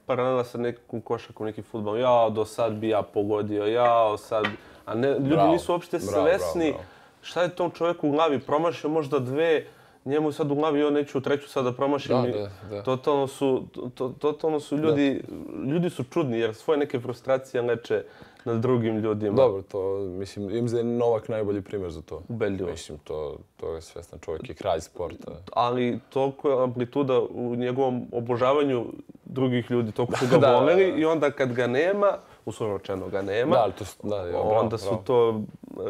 paralela 0.06 0.44
sa 0.44 0.58
nekom 0.58 1.00
košakom, 1.00 1.46
neki 1.46 1.62
futbol. 1.62 1.98
Ja, 1.98 2.30
do 2.30 2.44
sad 2.44 2.72
bi 2.72 2.88
ja 2.88 3.02
pogodio, 3.02 3.66
ja, 3.66 4.18
sad... 4.18 4.44
A 4.84 4.94
ne, 4.94 5.08
ljudi 5.08 5.28
Bravo, 5.28 5.52
nisu 5.52 5.72
uopšte 5.72 5.98
bravo, 5.98 6.26
svesni 6.26 6.70
bravo, 6.70 6.72
bravo. 6.72 6.88
šta 7.22 7.42
je 7.42 7.48
tom 7.48 7.70
čovjeku 7.70 8.08
u 8.08 8.10
glavi. 8.10 8.40
Promašio 8.40 8.90
možda 8.90 9.18
dve, 9.18 9.66
njemu 10.04 10.32
sad 10.32 10.50
u 10.50 10.54
glavi, 10.54 10.80
jo, 10.80 10.90
neću 10.90 11.18
u 11.18 11.20
treću 11.20 11.48
sad 11.48 11.64
da 11.64 11.72
promašim. 11.72 12.22
Da, 12.22 12.28
da, 12.28 12.50
da. 12.70 12.82
Totalno 12.82 13.26
su, 13.26 13.62
to, 13.94 14.08
totalno 14.18 14.60
su 14.60 14.76
ljudi, 14.76 15.22
ljudi 15.66 15.90
su 15.90 16.04
čudni 16.04 16.38
jer 16.38 16.54
svoje 16.54 16.78
neke 16.78 17.00
frustracije 17.00 17.62
leče 17.62 18.04
nad 18.44 18.56
drugim 18.56 18.96
ljudima. 18.96 19.36
Dobro, 19.36 19.62
to, 19.62 19.80
mislim, 19.98 20.50
im 20.50 20.66
da 20.66 20.78
je 20.78 20.84
Novak 20.84 21.28
najbolji 21.28 21.60
primjer 21.62 21.90
za 21.90 22.02
to. 22.02 22.22
Ubedljivo. 22.28 22.70
Mislim, 22.70 22.98
to, 22.98 23.36
to 23.56 23.74
je 23.74 23.80
svestan 23.82 24.18
čovjek 24.20 24.50
i 24.50 24.54
kralj 24.54 24.80
sporta. 24.80 25.32
ali 25.52 26.00
toliko 26.08 26.50
je 26.50 26.62
amplituda 26.62 27.20
u 27.20 27.56
njegovom 27.56 28.06
obožavanju 28.12 28.84
drugih 29.24 29.70
ljudi, 29.70 29.92
toliko 29.92 30.16
su 30.16 30.26
ga 30.30 30.36
Da, 30.38 30.54
voleli 30.54 30.92
da. 30.92 30.98
i 30.98 31.04
onda 31.04 31.30
kad 31.30 31.52
ga 31.52 31.66
nema, 31.66 32.12
uslovno 32.44 32.76
rečeno 32.76 33.08
ga 33.08 33.22
nema, 33.22 33.56
Da, 33.56 33.70
to, 33.70 33.84
s- 33.84 33.96
da, 34.02 34.16
ja, 34.16 34.22
bravo, 34.24 34.50
onda 34.50 34.78
su 34.78 34.86
bravo. 34.86 35.02
to 35.02 35.42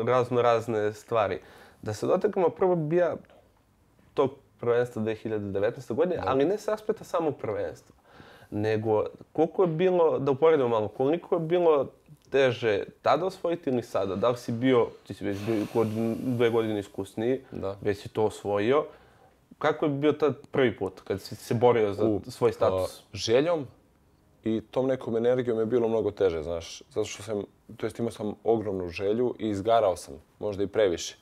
razno 0.05 0.43
razne 0.43 0.93
stvari. 0.93 1.39
Da 1.83 1.93
se 1.93 2.07
dotaknemo 2.07 2.49
prvo 2.49 2.77
bi 2.77 2.97
ja 2.97 3.17
tog 4.15 4.31
prvenstva 4.59 5.03
2019. 5.03 5.95
godine, 5.95 6.23
ali 6.23 6.45
ne 6.45 6.59
sa 6.59 6.75
aspekta 6.75 7.05
samog 7.05 7.35
prvenstva, 7.37 7.95
nego 8.51 9.05
koliko 9.33 9.63
je 9.63 9.69
bilo, 9.69 10.19
da 10.19 10.31
uporedimo 10.31 10.69
malo, 10.69 10.89
koliko 10.89 11.35
je 11.35 11.41
bilo 11.41 11.87
teže 12.33 12.85
tada 13.03 13.27
osvojiti 13.27 13.71
ili 13.71 13.83
sada? 13.83 14.17
Da 14.17 14.29
li 14.29 14.37
si 14.37 14.53
bio, 14.53 14.89
ti 15.07 15.15
si 15.15 15.25
već 15.25 15.39
bio 15.47 15.67
godin, 15.75 16.17
dve 16.21 16.51
godine 16.51 16.81
iskusniji, 16.81 17.41
Da. 17.53 17.77
već 17.81 17.99
si 17.99 18.09
to 18.09 18.25
osvojio. 18.25 18.85
Kako 19.59 19.85
je 19.87 19.91
bio 19.91 20.13
tad 20.13 20.35
prvi 20.51 20.77
put 20.77 21.01
kad 21.01 21.21
si 21.21 21.35
se 21.37 21.55
borio 21.55 21.93
za 21.95 22.05
U, 22.05 22.21
svoj 22.29 22.53
status? 22.53 22.99
a, 22.99 23.03
željom 23.13 23.67
i 24.45 24.61
tom 24.71 24.87
nekom 24.87 25.17
energijom 25.17 25.59
je 25.59 25.67
bilo 25.67 25.89
mnogo 25.89 26.11
teže, 26.11 26.43
znaš. 26.43 26.83
Zato 26.91 27.05
što 27.05 27.23
sam, 27.23 27.43
to 27.77 27.87
jest 27.87 27.99
imao 27.99 28.11
sam 28.11 28.35
ogromnu 28.45 28.89
želju 28.89 29.35
i 29.39 29.49
izgarao 29.49 29.97
sam, 29.97 30.15
možda 30.39 30.63
i 30.63 30.67
previše. 30.67 31.17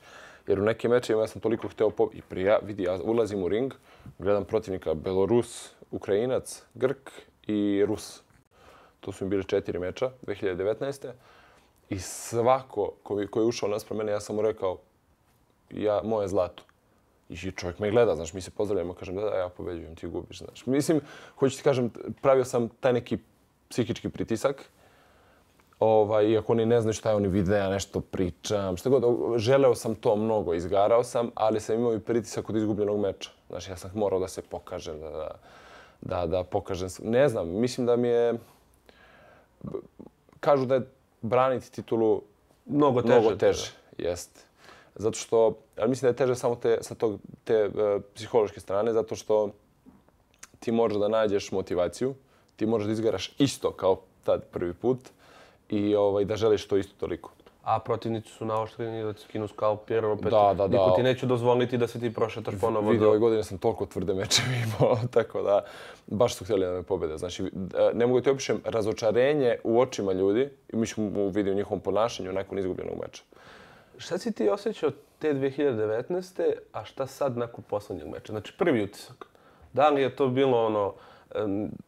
Jer 0.47 0.59
u 0.59 0.63
nekim 0.63 0.91
mečevima 0.91 1.23
ja 1.23 1.27
sam 1.27 1.41
toliko 1.41 1.67
hteo 1.67 1.89
po... 1.89 2.09
I 2.13 2.21
prija, 2.21 2.59
vidi, 2.63 2.83
ja 2.83 2.99
ulazim 3.03 3.43
u 3.43 3.47
ring, 3.47 3.73
gledam 4.19 4.45
protivnika 4.45 4.93
Belorus, 4.93 5.69
Ukrajinac, 5.91 6.63
Grk 6.73 7.11
i 7.47 7.85
Rus. 7.87 8.21
To 9.01 9.11
su 9.11 9.25
mi 9.25 9.29
bili 9.29 9.43
četiri 9.43 9.79
meča 9.79 10.11
2019. 10.27 11.11
I 11.89 11.99
svako 11.99 12.91
koji, 13.03 13.17
koji 13.17 13.27
ko 13.27 13.39
je 13.39 13.45
ušao 13.45 13.69
naspram 13.69 13.97
mene, 13.97 14.11
ja 14.11 14.19
sam 14.19 14.35
mu 14.35 14.41
rekao, 14.41 14.77
ja, 15.69 16.01
moje 16.03 16.27
zlato. 16.27 16.63
I 17.29 17.51
čovjek 17.51 17.79
me 17.79 17.91
gleda, 17.91 18.15
znaš, 18.15 18.33
mi 18.33 18.41
se 18.41 18.51
pozdravljamo, 18.51 18.93
kažem 18.93 19.15
da, 19.15 19.21
da, 19.21 19.35
ja 19.35 19.49
pobeđujem, 19.49 19.95
ti 19.95 20.07
gubiš, 20.07 20.37
znaš. 20.37 20.65
Mislim, 20.65 21.01
hoću 21.39 21.57
ti 21.57 21.63
kažem, 21.63 21.91
pravio 22.21 22.45
sam 22.45 22.69
taj 22.69 22.93
neki 22.93 23.17
psihički 23.69 24.09
pritisak, 24.09 24.65
ovaj, 25.79 26.29
iako 26.29 26.53
oni 26.53 26.65
ne 26.65 26.81
znaju 26.81 26.93
šta 26.93 27.09
je 27.09 27.15
oni 27.15 27.27
vide, 27.27 27.57
ja 27.57 27.69
nešto 27.69 28.01
pričam, 28.01 28.77
šta 28.77 28.89
god, 28.89 29.03
želeo 29.37 29.75
sam 29.75 29.95
to 29.95 30.15
mnogo, 30.15 30.53
izgarao 30.53 31.03
sam, 31.03 31.31
ali 31.35 31.59
sam 31.59 31.75
imao 31.75 31.93
i 31.93 31.99
pritisak 31.99 32.49
od 32.49 32.55
izgubljenog 32.55 32.99
meča. 32.99 33.29
Znaš, 33.49 33.69
ja 33.69 33.77
sam 33.77 33.91
morao 33.93 34.19
da 34.19 34.27
se 34.27 34.41
pokažem, 34.41 34.99
da, 34.99 35.09
da, 35.09 35.31
da, 36.01 36.27
da 36.27 36.43
pokažem. 36.43 36.89
Ne 37.03 37.29
znam, 37.29 37.47
mislim 37.47 37.87
da 37.87 37.95
mi 37.95 38.07
je... 38.07 38.33
Kažu 40.39 40.65
da 40.65 40.75
je 40.75 40.87
braniti 41.21 41.71
titulu 41.71 42.21
Mnogo 42.65 43.01
teže. 43.01 43.19
mnogo 43.19 43.35
teže. 43.35 43.71
Jest. 43.97 44.45
Zato 44.95 45.17
što, 45.17 45.57
ali 45.77 45.89
mislim 45.89 46.01
da 46.01 46.07
je 46.07 46.15
teže 46.15 46.35
samo 46.35 46.55
te, 46.55 46.77
sa 46.81 46.95
tog, 46.95 47.19
te 47.43 47.53
e, 47.53 47.69
psihološke 48.15 48.59
strane, 48.59 48.93
zato 48.93 49.15
što 49.15 49.49
ti 50.59 50.71
možeš 50.71 50.97
da 50.97 51.07
nađeš 51.07 51.51
motivaciju, 51.51 52.15
ti 52.55 52.65
možeš 52.65 52.85
da 52.85 52.93
izgaraš 52.93 53.33
isto 53.37 53.71
kao 53.71 54.01
tad 54.23 54.43
prvi 54.51 54.73
put 54.73 54.99
i 55.69 55.95
ovaj, 55.95 56.25
da 56.25 56.35
želiš 56.35 56.67
to 56.67 56.77
isto 56.77 56.93
toliko. 56.99 57.31
A 57.63 57.79
protivnici 57.79 58.29
su 58.29 58.45
naoštreni 58.45 59.03
da 59.03 59.13
ti 59.13 59.21
skinu 59.21 59.47
skalp 59.47 59.89
jer 59.89 60.05
opet 60.05 60.31
Da, 60.31 60.53
da, 60.57 60.67
niko 60.67 60.85
da. 60.85 60.95
ti 60.95 61.03
neće 61.03 61.25
dozvoliti 61.25 61.77
da 61.77 61.87
se 61.87 61.99
ti 61.99 62.13
prošetaš 62.13 62.53
ponovo. 62.61 62.89
Vidio 62.89 63.05
do- 63.05 63.09
ove 63.09 63.19
godine 63.19 63.43
sam 63.43 63.57
toliko 63.57 63.85
tvrde 63.85 64.13
mečeve 64.13 64.47
imao, 64.59 64.97
tako 65.13 65.41
da 65.41 65.63
baš 66.07 66.35
su 66.35 66.43
htjeli 66.43 66.65
da 66.65 66.71
me 66.71 66.83
pobede. 66.83 67.17
Znači, 67.17 67.43
e, 67.43 67.47
ne 67.93 68.07
mogu 68.07 68.21
ti 68.21 68.29
opišem 68.29 68.61
razočarenje 68.65 69.57
u 69.63 69.79
očima 69.79 70.11
ljudi 70.11 70.49
i 70.69 70.75
mi 70.75 70.87
ćemo 70.87 71.27
vidio 71.27 71.53
u 71.53 71.57
njihovom 71.57 71.79
ponašanju 71.79 72.33
nakon 72.33 72.59
izgubljenog 72.59 72.95
meča. 73.01 73.23
Šta 73.97 74.17
si 74.17 74.31
ti 74.31 74.49
osjećao 74.49 74.91
te 75.19 75.33
2019. 75.33 76.41
a 76.73 76.85
šta 76.85 77.07
sad 77.07 77.37
nakon 77.37 77.63
posljednjeg 77.63 78.07
meča? 78.07 78.31
Znači 78.31 78.53
prvi 78.57 78.83
utisak. 78.83 79.25
Da 79.73 79.89
li 79.89 80.01
je 80.01 80.15
to 80.15 80.27
bilo 80.27 80.65
ono 80.65 80.93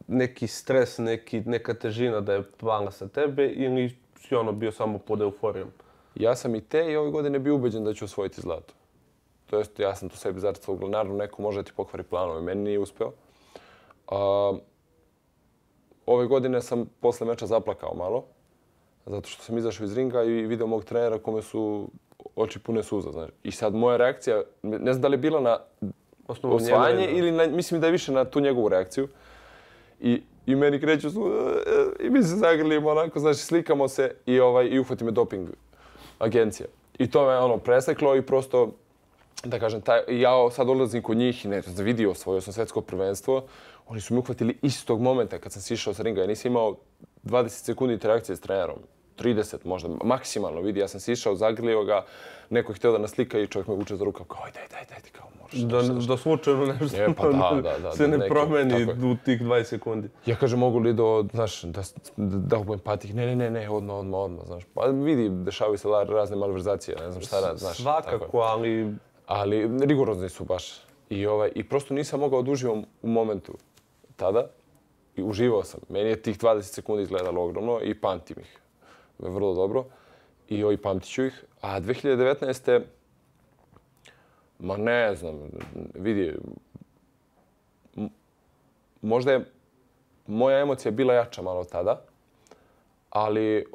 neki 0.06 0.46
stres, 0.46 0.98
neki, 0.98 1.40
neka 1.40 1.74
težina 1.74 2.20
da 2.20 2.32
je 2.32 2.42
pala 2.50 2.90
sa 2.90 3.08
tebe 3.08 3.46
ili 3.46 3.96
si 4.28 4.34
ono 4.34 4.52
bio 4.52 4.72
samo 4.72 4.98
pod 4.98 5.20
euforijom? 5.20 5.68
Ja 6.14 6.36
sam 6.36 6.54
i 6.54 6.60
te 6.60 6.92
i 6.92 6.96
ove 6.96 7.10
godine 7.10 7.38
bio 7.38 7.54
ubeđen 7.54 7.84
da 7.84 7.94
ću 7.94 8.04
osvojiti 8.04 8.40
zlato. 8.40 8.74
To 9.50 9.58
jest, 9.58 9.78
ja 9.78 9.94
sam 9.94 10.08
tu 10.08 10.16
sebi 10.16 10.40
zacrtao, 10.40 10.78
naravno 10.88 11.16
neko 11.16 11.42
može 11.42 11.58
da 11.58 11.62
ti 11.62 11.72
pokvari 11.76 12.02
planove, 12.02 12.40
meni 12.40 12.62
nije 12.62 12.78
uspeo. 12.78 13.12
A, 14.08 14.52
ove 16.06 16.26
godine 16.26 16.62
sam 16.62 16.86
posle 17.00 17.26
meča 17.26 17.46
zaplakao 17.46 17.94
malo, 17.94 18.24
zato 19.06 19.28
što 19.28 19.42
sam 19.42 19.58
izašao 19.58 19.84
iz 19.84 19.96
ringa 19.96 20.22
i 20.22 20.30
video 20.30 20.66
mog 20.66 20.84
trenera 20.84 21.18
kome 21.18 21.42
su 21.42 21.88
oči 22.36 22.58
pune 22.58 22.82
suza. 22.82 23.12
Znači. 23.12 23.32
I 23.42 23.50
sad 23.50 23.74
moja 23.74 23.96
reakcija, 23.96 24.42
ne 24.62 24.92
znam 24.92 25.00
da 25.02 25.08
li 25.08 25.14
je 25.14 25.18
bila 25.18 25.40
na 25.40 25.58
Osnovu 26.28 26.56
osvajanje 26.56 27.08
ili 27.10 27.32
na, 27.32 27.46
mislim 27.46 27.80
da 27.80 27.86
je 27.86 27.92
više 27.92 28.12
na 28.12 28.24
tu 28.24 28.40
njegovu 28.40 28.68
reakciju. 28.68 29.08
I, 30.00 30.22
i 30.46 30.54
meni 30.54 30.80
kreću 30.80 31.10
su, 31.10 31.32
e, 31.32 31.70
e, 32.02 32.06
i 32.06 32.10
mi 32.10 32.22
se 32.22 32.36
zagrlimo 32.36 32.90
onako, 32.90 33.20
znači 33.20 33.38
slikamo 33.38 33.88
se 33.88 34.14
i, 34.26 34.40
ovaj, 34.40 34.66
i 34.66 34.78
uhvati 34.78 35.04
me 35.04 35.10
doping 35.10 35.48
agencija. 36.18 36.66
I 36.98 37.10
to 37.10 37.26
me 37.26 37.36
ono 37.36 37.58
preseklo 37.58 38.16
i 38.16 38.22
prosto, 38.22 38.72
da 39.44 39.58
kažem, 39.58 39.80
taj, 39.80 40.00
ja 40.08 40.50
sad 40.50 40.68
odlazim 40.68 41.02
kod 41.02 41.16
njih 41.16 41.44
i 41.44 41.48
ne 41.48 41.62
znam, 41.62 41.84
vidio 41.84 42.10
osvojio 42.10 42.40
sam 42.40 42.52
svetsko 42.52 42.80
prvenstvo. 42.80 43.44
Oni 43.86 44.00
su 44.00 44.14
me 44.14 44.20
uhvatili 44.20 44.58
istog 44.62 45.00
momenta 45.00 45.38
kad 45.38 45.52
sam 45.52 45.62
sišao 45.62 45.94
sa 45.94 46.02
ringa. 46.02 46.20
Ja 46.20 46.26
nisam 46.26 46.50
imao 46.50 46.76
20 47.24 47.48
sekundi 47.48 47.94
interakcije 47.94 48.36
s 48.36 48.40
trenerom. 48.40 48.78
30 49.18 49.56
možda, 49.64 49.88
maksimalno 50.04 50.60
vidi. 50.60 50.80
Ja 50.80 50.88
sam 50.88 51.00
sišao, 51.00 51.36
zagrlio 51.36 51.84
ga, 51.84 52.04
neko 52.50 52.72
je 52.72 52.76
htio 52.76 52.92
da 52.92 52.98
naslika 52.98 53.38
i 53.38 53.46
čovjek 53.46 53.68
me 53.68 53.74
vuče 53.74 53.96
za 53.96 54.04
rukav. 54.04 54.26
Kao, 54.26 54.44
ajde, 54.44 54.58
ajde, 54.60 54.94
ajde, 54.94 55.08
kao 55.12 55.23
Da, 55.54 55.82
da 55.82 56.16
slučajno 56.16 56.66
nešto 56.66 56.96
Je, 56.96 57.14
pa 57.14 57.28
da, 57.32 57.60
da, 57.62 57.78
da, 57.78 57.92
se 57.92 58.08
ne 58.08 58.18
neki- 58.18 58.28
promeni 58.28 58.86
tako 58.86 59.06
u 59.06 59.16
tih 59.24 59.40
20 59.42 59.64
sekundi. 59.64 60.08
Ja 60.26 60.36
kažem, 60.36 60.58
mogu 60.58 60.78
li 60.78 60.94
do, 60.94 61.24
znaš, 61.32 61.62
da, 61.62 61.82
da, 62.16 62.38
da 62.38 62.58
budem 62.58 62.78
patih? 62.78 63.14
Ne, 63.14 63.26
ne, 63.26 63.36
ne, 63.36 63.50
ne, 63.50 63.70
odmah, 63.70 63.96
odmah, 63.96 64.20
odmah, 64.20 64.46
znaš. 64.46 64.64
Pa 64.74 64.86
vidi, 64.86 65.28
dešavaju 65.28 65.78
se 65.78 65.88
razne 66.08 66.36
malverzacije, 66.36 66.96
ne 67.00 67.10
znam 67.10 67.22
šta 67.22 67.40
rad, 67.40 67.58
znaš. 67.58 67.76
tako. 67.76 67.82
Svakako, 67.82 68.38
ali 68.38 68.94
Ali 69.26 69.70
rigorozni 69.86 70.28
su 70.28 70.44
baš. 70.44 70.64
I, 71.10 71.26
ovaj, 71.26 71.50
I 71.54 71.68
prosto 71.68 71.94
nisam 71.94 72.20
mogao 72.20 72.42
da 72.42 72.50
uživam 72.50 72.84
u 73.02 73.08
momentu 73.08 73.52
tada. 74.16 74.46
I 75.16 75.22
uživao 75.22 75.64
sam. 75.64 75.80
Meni 75.88 76.08
je 76.08 76.22
tih 76.22 76.38
20 76.38 76.62
sekundi 76.62 77.02
izgledalo 77.02 77.44
ogromno 77.44 77.80
i 77.82 77.94
pamtim 78.00 78.36
ih 78.40 78.58
vrlo 79.18 79.54
dobro. 79.54 79.84
I 80.48 80.64
ovaj, 80.64 80.76
pamtit 80.76 81.10
ću 81.10 81.24
ih. 81.24 81.44
A 81.60 81.80
2019. 81.80 82.82
Ma 84.58 84.76
ne 84.76 85.14
znam, 85.14 85.40
vidi, 85.94 86.34
možda 89.02 89.32
je 89.32 89.44
moja 90.26 90.60
emocija 90.60 90.92
bila 90.92 91.14
jača 91.14 91.42
malo 91.42 91.64
tada, 91.64 92.00
ali 93.10 93.66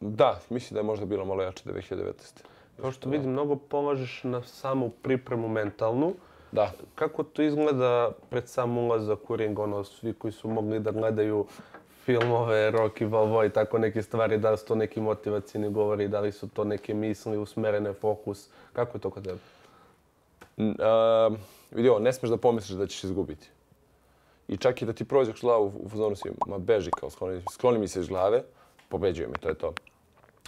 da, 0.00 0.40
mislim 0.50 0.74
da 0.74 0.80
je 0.80 0.84
možda 0.84 1.06
bila 1.06 1.24
malo 1.24 1.42
jača 1.42 1.70
2019. 1.70 2.12
kao 2.80 2.92
što 2.92 3.10
vidim, 3.10 3.30
mnogo 3.30 3.56
polažeš 3.56 4.24
na 4.24 4.42
samu 4.42 4.90
pripremu 4.90 5.48
mentalnu. 5.48 6.14
Da. 6.52 6.72
Kako 6.94 7.22
to 7.22 7.42
izgleda 7.42 8.10
pred 8.30 8.48
sam 8.48 8.78
ulazak 8.78 9.30
u 9.30 9.36
ring, 9.36 9.58
ono, 9.58 9.84
svi 9.84 10.12
koji 10.12 10.32
su 10.32 10.48
mogli 10.48 10.80
da 10.80 10.90
gledaju 10.90 11.46
filmove, 12.04 12.70
Rocky 12.70 13.08
Balboa 13.08 13.44
i 13.44 13.50
tako 13.50 13.78
neke 13.78 14.02
stvari, 14.02 14.38
da 14.38 14.50
li 14.50 14.58
su 14.58 14.66
to 14.66 14.74
neki 14.74 15.00
motivacijni 15.00 15.70
govori, 15.70 16.08
da 16.08 16.20
li 16.20 16.32
su 16.32 16.48
to 16.48 16.64
neke 16.64 16.94
misli, 16.94 17.38
usmerene 17.38 17.92
fokus, 17.92 18.48
kako 18.72 18.96
je 18.96 19.00
to 19.00 19.10
kod 19.10 19.24
tebe? 19.24 19.38
Uh, 20.58 21.36
vidio, 21.70 21.98
ne 21.98 22.12
smeš 22.12 22.30
da 22.30 22.36
pomisliš 22.36 22.78
da 22.78 22.86
ćeš 22.86 23.04
izgubiti. 23.04 23.48
I 24.48 24.56
čak 24.56 24.82
i 24.82 24.86
da 24.86 24.92
ti 24.92 25.04
prođe 25.04 25.30
kroz 25.30 25.40
glavu 25.40 25.72
u 25.84 25.88
fazonu 25.88 26.16
si, 26.16 26.28
ma 26.46 26.58
beži 26.58 26.90
kao 26.90 27.10
skloni, 27.10 27.42
skloni 27.52 27.78
mi 27.78 27.88
se 27.88 28.00
iz 28.00 28.08
glave, 28.08 28.42
pobeđuje 28.88 29.28
mi, 29.28 29.34
to 29.34 29.48
je 29.48 29.54
to. 29.54 29.72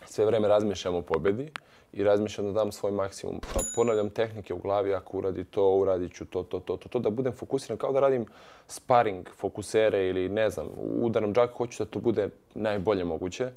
Sve 0.06 0.26
vreme 0.26 0.48
razmišljam 0.48 0.94
o 0.94 1.02
pobedi 1.02 1.50
i 1.92 2.04
razmišljam 2.04 2.46
da 2.46 2.52
dam 2.52 2.72
svoj 2.72 2.92
maksimum. 2.92 3.40
Pa 3.54 3.60
ponavljam 3.74 4.10
tehnike 4.10 4.54
u 4.54 4.58
glavi, 4.58 4.94
ako 4.94 5.18
uradi 5.18 5.44
to, 5.44 5.76
uradit 5.76 6.14
ću 6.14 6.24
to, 6.24 6.42
to, 6.42 6.60
to, 6.60 6.76
to, 6.76 6.88
to, 6.88 6.98
da 6.98 7.10
budem 7.10 7.32
fokusiran 7.32 7.78
kao 7.78 7.92
da 7.92 8.00
radim 8.00 8.26
sparing, 8.66 9.28
fokusere 9.36 10.08
ili 10.08 10.28
ne 10.28 10.50
znam, 10.50 10.66
udaram 10.76 11.34
džak, 11.34 11.50
hoću 11.56 11.84
da 11.84 11.90
to 11.90 11.98
bude 11.98 12.28
najbolje 12.54 13.04
moguće. 13.04 13.50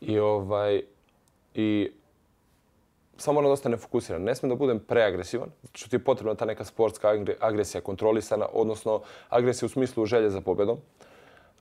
I 0.00 0.18
ovaj, 0.18 0.82
i 1.54 1.92
samo 3.22 3.34
moram 3.34 3.48
da 3.48 3.52
ostane 3.52 3.76
fokusiran. 3.76 4.22
Ne 4.22 4.34
smem 4.34 4.50
da 4.50 4.56
budem 4.56 4.78
preagresivan, 4.78 5.48
zato 5.62 5.78
što 5.78 5.88
ti 5.88 5.96
je 5.96 6.04
potrebna 6.04 6.34
ta 6.34 6.44
neka 6.44 6.64
sportska 6.64 7.08
agre- 7.08 7.36
agresija 7.40 7.80
kontrolisana, 7.80 8.46
odnosno 8.52 9.00
agresija 9.28 9.66
u 9.66 9.70
smislu 9.70 10.06
želje 10.06 10.30
za 10.30 10.40
pobedom, 10.40 10.78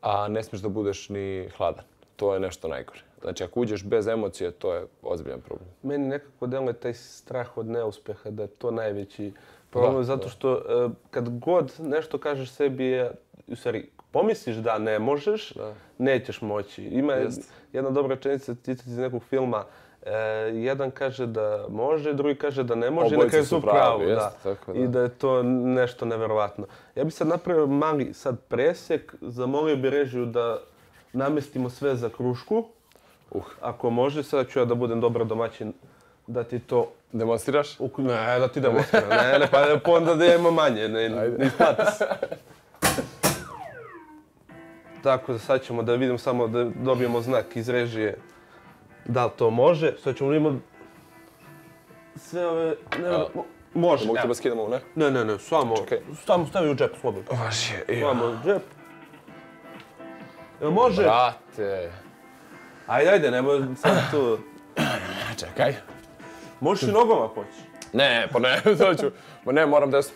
a 0.01 0.27
ne 0.27 0.43
smiješ 0.43 0.61
da 0.61 0.69
budeš 0.69 1.09
ni 1.09 1.49
hladan. 1.57 1.83
To 2.15 2.33
je 2.33 2.39
nešto 2.39 2.67
najgore. 2.67 2.99
Znači, 3.21 3.43
ako 3.43 3.59
uđeš 3.59 3.83
bez 3.83 4.07
emocije, 4.07 4.51
to 4.51 4.73
je 4.73 4.85
ozbiljan 5.03 5.41
problem. 5.41 5.69
Meni 5.83 6.07
nekako 6.07 6.47
deluje 6.47 6.73
taj 6.73 6.93
strah 6.93 7.57
od 7.57 7.65
neuspeha, 7.67 8.29
da 8.29 8.43
je 8.43 8.47
to 8.49 8.71
najveći 8.71 9.31
problem, 9.69 9.95
Da, 9.95 10.03
zato 10.03 10.23
da. 10.23 10.29
što 10.29 10.53
e, 10.53 10.59
kad 11.11 11.39
god 11.39 11.73
nešto 11.79 12.17
kažeš 12.17 12.51
sebi 12.51 12.85
je, 12.85 13.11
u 13.47 13.55
stvari, 13.55 13.89
pomisliš 14.11 14.55
da 14.55 14.77
ne 14.77 14.99
možeš, 14.99 15.53
Da. 15.53 15.73
nećeš 15.97 16.41
moći. 16.41 16.83
Ima 16.83 17.13
Jest. 17.13 17.53
jedna 17.73 17.89
dobra 17.89 18.15
rečenica, 18.15 18.55
citat 18.55 18.85
iz 18.85 18.97
nekog 18.97 19.23
filma, 19.23 19.65
e, 20.05 20.11
jedan 20.53 20.91
kaže 20.91 21.25
da 21.25 21.65
može, 21.69 22.13
drugi 22.13 22.35
kaže 22.35 22.63
da 22.63 22.75
ne 22.75 22.89
može 22.91 23.07
i 23.07 23.11
na 23.11 23.17
Obojica 23.17 23.31
kraju 23.31 23.45
su 23.45 23.57
u 23.57 23.61
pravi, 23.61 24.03
jest, 24.09 24.21
da. 24.21 24.33
tako 24.43 24.73
da. 24.73 24.79
I 24.79 24.87
da 24.87 25.01
je 25.01 25.09
to 25.09 25.43
nešto 25.43 26.05
neverovatno. 26.05 26.65
Ja 26.95 27.03
bih 27.03 27.13
sad 27.13 27.27
napravio 27.27 27.67
mali 27.67 28.13
sad 28.13 28.39
presek, 28.47 29.15
zamolio 29.21 29.75
bi 29.75 29.89
režiju 29.89 30.25
da 30.25 30.59
namestimo 31.13 31.69
sve 31.69 31.95
za 31.95 32.09
krušku. 32.09 32.65
Uh, 33.31 33.43
Ako 33.61 33.89
može, 33.89 34.23
sad 34.23 34.47
ću 34.49 34.59
ja 34.59 34.65
da 34.65 34.75
budem 34.75 35.01
dobar 35.01 35.25
domaćin, 35.25 35.73
da 36.27 36.43
ti 36.43 36.59
to... 36.59 36.91
demonstriraš? 37.11 37.77
uk- 37.77 38.01
Ne, 38.03 38.39
da 38.39 38.47
ti 38.47 38.59
demonstriram. 38.59 39.09
Ne, 39.09 39.39
ne, 39.39 39.47
pa, 39.51 39.65
pa 39.85 39.91
onda 39.91 40.15
da 40.15 40.25
imamo 40.25 40.51
manje, 40.51 40.87
ne, 40.87 41.09
ne 41.09 41.45
isplati 41.45 41.81
se. 41.97 42.05
Tako 45.03 45.33
da 45.33 45.39
sad 45.39 45.61
ćemo 45.63 45.83
da 45.83 45.95
vidimo 45.95 46.17
samo 46.17 46.47
da 46.47 46.63
dobijemo 46.63 47.21
znak 47.21 47.55
iz 47.55 47.69
režije 47.69 48.17
da 49.05 49.25
li 49.25 49.31
to 49.37 49.49
može. 49.49 49.93
Sad 49.97 50.17
ćemo 50.17 50.29
da 50.29 50.35
imamo 50.35 50.59
sve 52.15 52.47
ove... 52.47 52.75
Ne, 52.99 53.07
A, 53.07 53.25
mo- 53.35 53.43
može. 53.73 54.05
Mogu 54.05 54.15
te 54.15 54.19
evo. 54.19 54.27
ba 54.27 54.33
skidamo, 54.33 54.67
ne? 54.67 54.79
Ne, 54.95 55.11
ne, 55.11 55.25
ne, 55.25 55.39
samo, 55.39 55.77
Čekaj. 55.77 55.99
samo 56.25 56.45
stavi 56.45 56.71
u 56.71 56.75
džep 56.75 56.91
slobodno. 57.01 57.31
Vaš 57.45 57.71
je, 57.71 57.99
Samo 58.01 58.25
u 58.25 58.35
džep. 58.45 58.61
Jel 60.61 60.71
može? 60.71 61.01
Brate. 61.03 61.91
Ajde, 62.87 63.11
ajde, 63.11 63.31
nemoj 63.31 63.59
sad 63.77 64.11
tu. 64.11 64.37
Čekaj. 65.39 65.75
Možeš 66.59 66.89
i 66.89 66.91
nogama 66.91 67.25
ako 67.25 67.33
hoćeš. 67.33 67.55
Ne, 67.93 68.27
pa 68.33 68.39
ne, 68.39 68.61
to 68.79 68.93
ću. 68.93 69.11
Ma 69.45 69.51
ne, 69.51 69.65
moram 69.65 69.91
desno. 69.91 70.15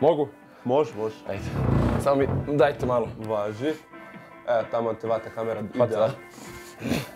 Mogu? 0.00 0.28
Može, 0.64 0.90
može. 0.96 1.14
Ajde. 1.28 1.42
Samo 2.02 2.16
mi 2.16 2.28
dajte 2.56 2.86
malo. 2.86 3.08
Važi. 3.18 3.68
Evo, 4.48 4.62
tamo 4.70 4.94
te 4.94 5.06
vata 5.06 5.30
kamera 5.30 5.60
Vata, 5.74 5.84
idealno. 5.86 6.14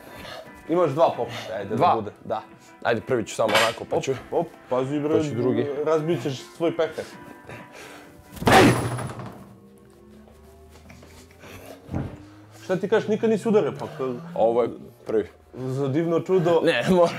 Imaš 0.71 0.91
dva 0.91 1.11
pokušaja, 1.11 1.59
ajde 1.59 1.77
Dva? 1.77 1.89
da 1.89 1.95
bude. 1.95 2.11
Da. 2.25 2.43
Ajde, 2.83 3.01
prvi 3.01 3.27
ću 3.27 3.35
samo 3.35 3.49
onako, 3.57 3.85
pa 3.87 4.01
ću. 4.01 4.13
Op, 4.31 4.47
pazi 4.69 5.01
bre, 5.01 5.17
Pa 5.17 5.23
ću 5.23 5.31
drugi. 5.33 5.67
razbit 5.85 6.23
ćeš 6.23 6.43
svoj 6.57 6.77
pekar. 6.77 7.05
Šta 12.65 12.77
ti 12.77 12.89
kažeš, 12.89 13.09
nikad 13.09 13.31
nisi 13.31 13.49
udario, 13.49 13.73
pa 13.79 13.87
Ovo 14.35 14.63
je 14.63 14.69
prvi. 15.07 15.29
za 15.55 15.89
divno 15.89 16.21
čudo. 16.21 16.61
Ne, 16.65 16.85
moram. 16.91 17.15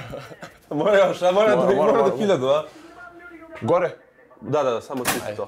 Mora 0.72 0.98
još, 1.00 1.22
a 1.22 1.32
mora, 1.32 1.48
Mora, 1.48 1.56
da, 1.58 1.66
mora, 1.68 1.76
mora, 1.76 1.92
mora. 1.94 2.10
do 2.10 2.18
hiljadu, 2.18 2.48
a? 2.48 2.64
Gore. 3.62 3.90
Da, 4.42 4.64
da, 4.64 4.72
da, 4.72 4.82
samo 4.82 5.04
ti 5.04 5.12
to. 5.28 5.46
to. 5.46 5.48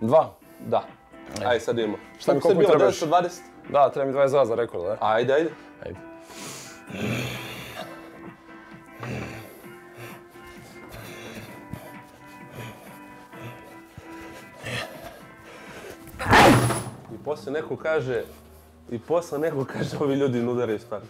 Dva. 0.00 0.30
Da. 0.60 0.82
Ajde, 1.44 1.60
sad 1.60 1.78
idemo. 1.78 1.96
Šta 2.18 2.34
mi, 2.34 2.40
Koliko 2.40 2.62
trebaš? 2.62 3.00
920? 3.00 3.28
Da, 3.68 3.90
treba 3.90 4.06
mi 4.06 4.18
22 4.18 4.44
za 4.44 4.54
rekord, 4.54 4.82
da? 4.82 4.96
Ajde, 5.00 5.32
ajde. 5.32 5.50
Ajde. 5.86 5.98
I 17.12 17.24
posle 17.24 17.52
neko 17.52 17.76
kaže, 17.76 18.22
i 18.90 18.98
posle 18.98 19.38
neko 19.38 19.64
kaže, 19.64 19.96
ovi 20.00 20.14
ljudi 20.14 20.42
ne 20.42 20.48
udaraju 20.50 20.78
stvarno. 20.78 21.08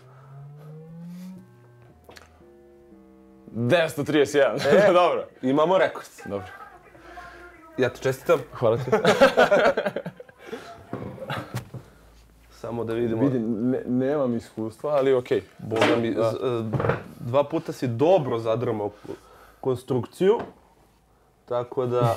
931. 3.55 4.89
E. 4.89 4.93
Dobro. 5.03 5.29
Imamo 5.43 5.79
rekord. 5.79 6.07
Dobro. 6.27 6.49
Ja 7.79 7.89
ti 7.89 8.03
čestitam. 8.03 8.41
Hvala 8.53 8.77
ti. 8.77 8.91
Samo 12.61 12.85
da 12.85 12.95
vidimo. 12.95 13.23
Vidim, 13.23 13.71
ne, 13.71 13.83
nemam 13.87 14.37
iskustva, 14.37 14.91
ali 14.91 15.15
okej. 15.15 15.43
Boga 15.59 15.97
mi, 15.97 16.13
z- 16.13 16.17
e, 16.17 16.63
dva 17.21 17.45
puta 17.45 17.73
si 17.73 17.87
dobro 17.87 18.39
zadrmao 18.39 18.91
konstrukciju, 19.61 20.39
tako 21.45 21.87
da 21.87 22.17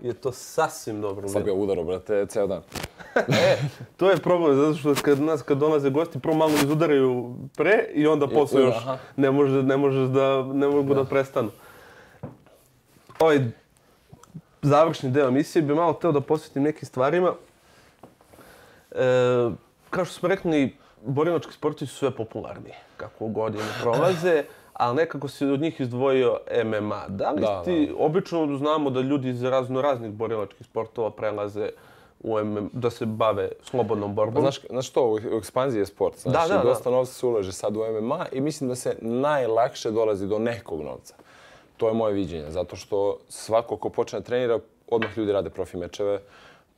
je 0.00 0.12
to 0.12 0.32
sasvim 0.32 1.00
dobro. 1.00 1.28
Sad 1.28 1.42
ga 1.42 1.52
udaro, 1.52 1.84
brate, 1.84 2.26
ceo 2.26 2.46
dan. 2.46 2.62
E, 3.14 3.56
to 3.96 4.10
je 4.10 4.16
problem, 4.16 4.56
zato 4.56 4.74
što 4.74 5.02
kad 5.02 5.20
nas 5.20 5.42
kad 5.42 5.58
dolaze 5.58 5.90
gosti, 5.90 6.18
prvo 6.18 6.36
malo 6.36 6.52
izudaraju 6.54 7.34
pre 7.56 7.84
i 7.92 8.06
onda 8.06 8.26
posle 8.26 8.62
još 8.62 8.76
aha. 8.76 8.98
ne 9.16 9.30
može, 9.30 9.62
ne 9.62 9.76
možeš 9.76 10.08
da, 10.08 10.42
ne 10.44 10.66
mogu 10.66 10.94
da, 10.94 11.04
prestanu. 11.04 11.50
Ovaj 13.18 13.40
završni 14.62 15.10
deo 15.10 15.28
emisije 15.28 15.62
bi 15.62 15.74
malo 15.74 15.92
teo 15.92 16.12
da 16.12 16.20
posvetim 16.20 16.62
nekim 16.62 16.86
stvarima. 16.86 17.34
E, 18.94 19.50
kao 19.90 20.04
što 20.04 20.14
smo 20.14 20.28
rekli, 20.28 20.76
borilački 21.04 21.52
sportovi 21.52 21.86
su 21.88 21.96
sve 21.96 22.10
popularniji 22.10 22.74
kako 22.96 23.28
godine 23.28 23.64
prolaze, 23.82 24.44
ali 24.72 24.96
nekako 24.96 25.28
se 25.28 25.46
od 25.46 25.60
njih 25.60 25.80
izdvojio 25.80 26.38
MMA. 26.64 27.04
Da 27.08 27.30
li 27.30 27.40
Da, 27.40 27.62
ti, 27.62 27.94
obično 27.98 28.56
znamo 28.56 28.90
da 28.90 29.00
ljudi 29.00 29.28
iz 29.28 29.42
razno 29.42 29.82
raznih 29.82 30.12
borilačkih 30.12 30.66
sportova 30.66 31.10
prelaze 31.10 31.70
u 32.20 32.44
MM, 32.44 32.70
da 32.72 32.90
se 32.90 33.06
bave 33.06 33.48
slobodnom 33.62 34.14
borbom. 34.14 34.42
Znaš, 34.42 34.60
znaš 34.70 34.88
što, 34.88 35.10
u 35.10 35.38
ekspanziji 35.38 35.80
je 35.80 35.86
sport. 35.86 36.18
Znaš, 36.18 36.48
Da, 36.48 36.54
da, 36.54 36.60
i 36.60 36.66
dosta 36.66 36.90
da. 36.90 36.96
novca 36.96 37.12
se 37.12 37.26
ulaže 37.26 37.52
sad 37.52 37.76
u 37.76 37.80
MMA 38.00 38.26
i 38.32 38.40
mislim 38.40 38.68
da 38.68 38.74
se 38.76 38.96
najlakše 39.00 39.90
dolazi 39.90 40.26
do 40.26 40.38
nekog 40.38 40.82
novca. 40.82 41.14
To 41.76 41.88
je 41.88 41.94
moje 41.94 42.14
viđenje, 42.14 42.50
zato 42.50 42.76
što 42.76 43.18
svako 43.28 43.76
ko 43.76 43.88
počne 43.88 44.20
da 44.20 44.24
trenira, 44.24 44.58
odmah 44.90 45.18
ljudi 45.18 45.32
rade 45.32 45.50
profi 45.50 45.76
mečeve, 45.76 46.20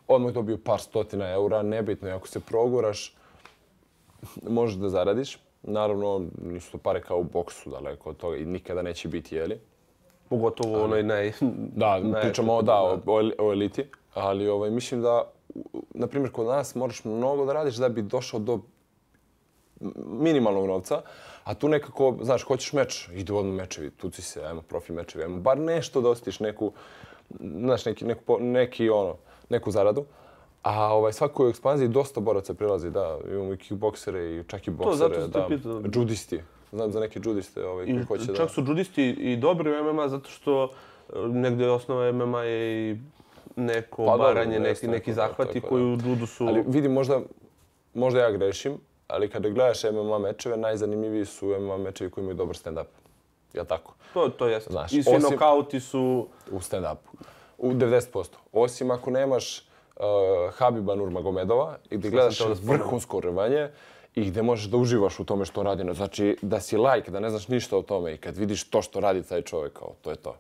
odmah 0.08 0.32
dobiju 0.32 0.58
par 0.58 0.80
stotina 0.80 1.30
eura, 1.30 1.62
nebitno 1.62 2.08
je 2.08 2.14
ako 2.14 2.28
se 2.28 2.40
proguraš, 2.40 3.16
možeš 4.48 4.76
da 4.76 4.88
zaradiš. 4.88 5.38
Naravno, 5.62 6.26
nisu 6.42 6.72
to 6.72 6.78
pare 6.78 7.02
kao 7.02 7.18
u 7.18 7.24
boksu 7.24 7.70
daleko 7.70 8.10
od 8.10 8.16
toga 8.16 8.36
i 8.36 8.44
nikada 8.44 8.82
neće 8.82 9.08
biti, 9.08 9.34
jeli? 9.36 9.60
Pogotovo 10.28 10.84
onaj 10.84 11.02
naj... 11.02 11.32
Da, 11.76 11.86
naj- 12.02 12.20
pričamo 12.22 12.54
o, 12.54 12.62
da, 12.62 12.82
o, 12.82 12.98
o 13.06 13.20
el- 13.20 13.32
o 13.38 13.52
eliti, 13.52 13.84
ali 14.14 14.48
ovaj, 14.48 14.70
mislim 14.70 15.02
da, 15.02 15.30
na 15.94 16.06
primjer, 16.06 16.32
kod 16.32 16.46
nas 16.46 16.74
moraš 16.74 17.04
mnogo 17.04 17.44
da 17.44 17.52
radiš 17.52 17.74
da 17.74 17.88
bi 17.88 18.02
došao 18.02 18.40
do 18.40 18.60
minimalnog 20.06 20.66
novca, 20.66 21.02
a 21.44 21.54
tu 21.54 21.68
nekako, 21.68 22.16
znaš, 22.22 22.42
hoćeš 22.42 22.72
meč, 22.72 23.08
idu 23.12 23.36
odmah 23.36 23.54
mečevi, 23.54 23.90
tuci 23.90 24.22
se, 24.22 24.44
ajmo 24.44 24.62
profi 24.62 24.92
mečevi, 24.92 25.24
ajmo 25.24 25.38
bar 25.40 25.58
nešto 25.58 26.00
da 26.00 26.08
osjetiš 26.08 26.40
neku, 26.40 26.72
znaš, 27.40 27.84
neki, 27.84 28.04
neku, 28.04 28.38
neki, 28.40 28.90
ono, 28.90 29.16
neku 29.48 29.70
zaradu. 29.70 30.04
A 30.62 30.94
ovaj, 30.94 31.12
svako 31.12 31.46
u 31.46 31.48
ekspanziji 31.48 31.88
dosta 31.88 32.20
boraca 32.20 32.54
prilazi, 32.54 32.90
da, 32.90 33.18
imamo 33.30 33.52
i 33.52 33.56
kickboksere 33.56 34.36
i 34.36 34.44
čak 34.46 34.68
i 34.68 34.70
boksere, 34.70 34.96
zato 34.96 35.20
sam 35.20 35.32
te 35.32 35.38
da, 35.38 35.46
pitao. 35.46 35.82
judisti. 35.94 36.40
Znam 36.72 36.92
za 36.92 37.00
neke 37.00 37.20
judiste 37.24 37.66
ovaj, 37.66 37.86
koji 37.86 38.04
hoće 38.04 38.32
da... 38.32 38.36
čak 38.36 38.50
su 38.50 38.60
judisti 38.66 39.08
i 39.08 39.36
dobri 39.36 39.70
u 39.70 39.92
MMA 39.92 40.08
zato 40.08 40.30
što 40.30 40.64
e, 40.64 41.18
negdje 41.28 41.70
osnova 41.70 42.12
MMA 42.12 42.42
je 42.42 42.90
i 42.90 42.96
neko 43.56 44.06
Pa 44.06 44.10
dobro, 44.10 44.26
obaranje, 44.26 44.60
neki, 44.60 44.88
neki 44.88 45.10
da, 45.10 45.14
zahvati 45.14 45.60
koji 45.60 45.84
u 45.84 45.98
judu 46.06 46.26
su... 46.26 46.46
Ali 46.46 46.64
vidim, 46.66 46.92
možda, 46.92 47.20
možda 47.94 48.20
ja 48.20 48.30
grešim, 48.30 48.78
ali 49.08 49.30
kada 49.30 49.48
gledaš 49.48 49.84
MMA 49.84 50.18
mečeve, 50.18 50.56
najzanimljiviji 50.56 51.24
su 51.24 51.46
MMA 51.60 51.76
mečevi 51.76 52.10
koji 52.10 52.22
imaju 52.22 52.36
dobar 52.36 52.56
stand-up. 52.56 52.86
Jel 53.54 53.64
tako? 53.64 53.94
To, 54.14 54.28
to 54.28 54.46
jeste. 54.46 54.72
Znaš, 54.72 54.92
I 54.92 55.02
svi 55.02 55.16
osim- 55.16 55.30
nokauti 55.30 55.80
su... 55.80 56.28
U 56.50 56.58
stand-upu. 56.58 57.24
U 57.58 57.72
90%. 57.72 58.26
Osim 58.56 58.90
ako 58.90 59.10
nemaš 59.10 59.58
uh, 59.96 60.02
Habiba 60.54 60.94
Nurmagomedova 60.94 61.76
i 61.90 61.96
gdje 61.96 62.10
gledaš 62.10 62.40
vrhunsko 62.62 63.20
rvanje 63.20 63.68
i 64.14 64.24
gdje 64.24 64.42
možeš 64.42 64.70
da 64.70 64.76
uživaš 64.76 65.20
u 65.20 65.24
tome 65.24 65.44
što 65.44 65.62
radi. 65.62 65.94
Znači, 65.94 66.36
da 66.42 66.60
si 66.60 66.76
like, 66.76 67.10
da 67.10 67.20
ne 67.20 67.30
znaš 67.30 67.48
ništa 67.48 67.76
o 67.76 67.82
tome 67.82 68.14
i 68.14 68.18
kad 68.18 68.36
vidiš 68.36 68.70
to 68.70 68.82
što 68.82 69.00
radi 69.00 69.22
taj 69.22 69.42
čovjek, 69.42 69.72
kao, 69.72 69.92
to 70.02 70.10
je 70.10 70.16
to. 70.16 70.36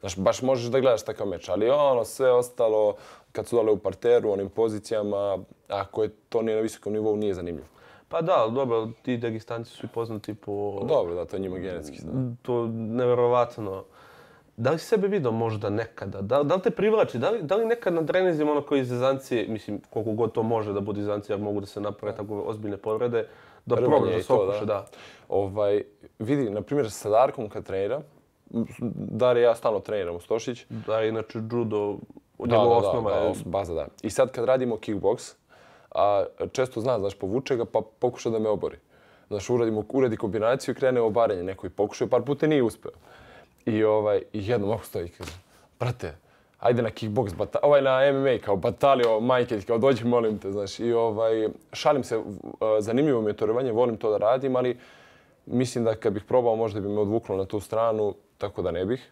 Znaš, 0.00 0.16
baš 0.16 0.42
možeš 0.42 0.70
da 0.70 0.80
gledaš 0.80 1.04
takav 1.04 1.26
meč, 1.26 1.48
ali 1.48 1.70
ono, 1.70 2.04
sve 2.04 2.32
ostalo, 2.32 2.94
kad 3.32 3.46
su 3.46 3.56
dole 3.56 3.72
u 3.72 3.78
parteru, 3.78 4.30
onim 4.30 4.48
pozicijama, 4.48 5.38
ako 5.68 6.02
je 6.02 6.10
to 6.28 6.42
nije 6.42 6.56
na 6.56 6.62
visokom 6.62 6.92
nivou, 6.92 7.16
nije 7.16 7.34
zanimljivo. 7.34 7.68
Pa 8.08 8.22
da, 8.22 8.32
ali 8.36 8.52
dobro, 8.52 8.88
ti 9.02 9.16
Dagestanci 9.16 9.70
su 9.70 9.86
i 9.86 9.88
poznati 9.94 10.34
po... 10.34 10.80
Dobro, 10.84 11.14
da, 11.14 11.24
to 11.24 11.36
je 11.36 11.40
njima 11.40 11.58
genetski. 11.58 11.98
Da. 12.02 12.12
To 12.42 12.66
neverovatno. 12.72 13.84
Da 14.58 14.70
li 14.70 14.78
si 14.78 14.86
sebe 14.86 15.08
vidio 15.08 15.30
možda 15.32 15.70
nekada? 15.70 16.20
Da, 16.20 16.42
da 16.42 16.54
li 16.54 16.62
te 16.62 16.70
privlači? 16.70 17.18
Da 17.18 17.30
li, 17.30 17.42
da 17.42 17.56
li 17.56 17.66
nekad 17.66 17.94
na 17.94 18.06
trenizima 18.06 18.52
ono 18.52 18.62
koji 18.62 18.80
iz 18.80 18.88
zezancije, 18.88 19.46
mislim, 19.48 19.80
koliko 19.90 20.12
god 20.12 20.32
to 20.32 20.42
može 20.42 20.72
da 20.72 20.80
bude 20.80 21.00
zezancije, 21.00 21.34
jer 21.34 21.40
mogu 21.40 21.60
da 21.60 21.66
se 21.66 21.80
naprave 21.80 22.16
tako 22.16 22.42
ozbiljne 22.46 22.76
povrede, 22.76 23.26
da 23.66 23.76
probaš 23.76 24.14
da 24.14 24.22
se 24.22 24.32
okuša, 24.32 24.64
da. 24.64 24.86
Ovaj, 25.28 25.82
vidi, 26.18 26.50
na 26.50 26.62
primjer, 26.62 26.90
sa 26.90 27.10
Darkom 27.10 27.48
kad 27.48 27.64
trenira, 27.64 28.00
Dar 29.10 29.36
i 29.36 29.42
ja 29.42 29.54
stalno 29.54 29.80
treniramo 29.80 30.20
Stošić. 30.20 30.66
Da, 30.68 31.04
inače 31.04 31.38
judo, 31.52 31.98
od 32.38 32.50
njegova 32.50 32.76
osnova 32.76 33.10
da, 33.10 33.16
je... 33.16 33.30
os- 33.30 33.44
baza, 33.44 33.74
da. 33.74 33.86
I 34.02 34.10
sad 34.10 34.32
kad 34.32 34.44
radimo 34.44 34.76
kickboks, 34.76 35.34
a 35.94 36.24
često 36.52 36.80
zna, 36.80 36.98
znaš, 36.98 37.14
povuče 37.14 37.56
ga 37.56 37.64
pa 37.64 37.80
pokuša 37.98 38.30
da 38.30 38.38
me 38.38 38.48
obori. 38.48 38.76
Znaš, 39.28 39.50
uradimo, 39.50 39.84
uradi 39.88 40.16
kombinaciju 40.16 40.72
i 40.72 40.74
krene 40.74 41.00
obaranje 41.00 41.42
neko 41.42 41.66
i 41.66 41.70
pokušao, 41.70 42.08
par 42.08 42.22
puta 42.22 42.46
nije 42.46 42.62
uspeo. 42.62 42.92
I, 43.68 43.84
ovaj, 43.84 44.22
i 44.32 44.48
jednom 44.48 44.70
ovako 44.70 44.84
stoji 44.84 45.06
i 45.06 45.08
kaže, 45.08 45.32
brate, 45.80 46.14
ajde 46.58 46.82
na 46.82 46.90
kickbox, 46.90 47.36
bata, 47.36 47.58
ovaj 47.62 47.82
na 47.82 48.12
MMA, 48.12 48.38
kao 48.44 48.56
batalio, 48.56 49.20
majke, 49.20 49.60
kao 49.60 49.78
dođi 49.78 50.04
molim 50.04 50.38
te, 50.38 50.52
znaš. 50.52 50.80
I 50.80 50.92
ovaj, 50.92 51.48
šalim 51.72 52.04
se, 52.04 52.16
e, 52.16 52.20
zanimljivo 52.80 53.22
mi 53.22 53.30
je 53.30 53.36
to 53.36 53.46
rvanje, 53.46 53.72
volim 53.72 53.96
to 53.96 54.10
da 54.10 54.16
radim, 54.18 54.56
ali 54.56 54.78
mislim 55.46 55.84
da 55.84 55.94
kad 55.94 56.12
bih 56.12 56.24
probao 56.24 56.56
možda 56.56 56.80
bi 56.80 56.88
me 56.88 57.00
odvuklo 57.00 57.36
na 57.36 57.44
tu 57.44 57.60
stranu, 57.60 58.14
tako 58.38 58.62
da 58.62 58.70
ne 58.70 58.84
bih. 58.84 59.10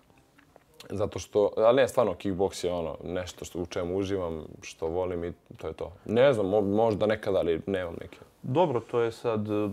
Zato 0.91 1.19
što, 1.19 1.51
ali 1.57 1.77
ne, 1.77 1.89
stvarno, 1.89 2.15
kickboks 2.15 2.65
je 2.65 2.73
ono, 2.73 2.97
nešto 3.05 3.45
što, 3.45 3.59
u 3.59 3.67
čemu 3.67 3.97
uživam, 3.97 4.45
što 4.63 4.87
volim 4.87 5.25
i 5.25 5.33
to 5.57 5.67
je 5.67 5.73
to. 5.73 5.93
Ne 6.05 6.33
znam, 6.33 6.47
možda 6.65 7.07
nekada, 7.07 7.39
ali 7.39 7.61
nemam 7.67 7.95
neke. 8.01 8.19
Dobro, 8.43 8.81
to 8.81 9.01
je 9.01 9.13
sad 9.13 9.49
e, 9.51 9.69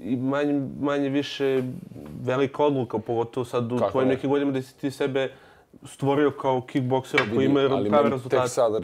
i 0.00 0.16
manje, 0.16 0.68
manje 0.80 1.08
više 1.08 1.62
velika 2.24 2.64
odluka, 2.64 2.98
pogotovo 2.98 3.44
sad 3.46 3.72
u 3.72 3.78
Kako 3.78 3.90
tvojim 3.90 4.08
ne? 4.08 4.14
nekim 4.14 4.30
godinama 4.30 4.52
da 4.52 4.62
si 4.62 4.76
ti 4.76 4.90
sebe 4.90 5.32
stvorio 5.84 6.30
kao 6.32 6.60
kickboksera 6.62 7.24
koji 7.34 7.44
ima 7.44 7.60
ali 7.70 7.90
prave 7.90 8.10
rezultate. 8.10 8.36
tek 8.38 8.50
sad 8.50 8.72
uh, 8.74 8.80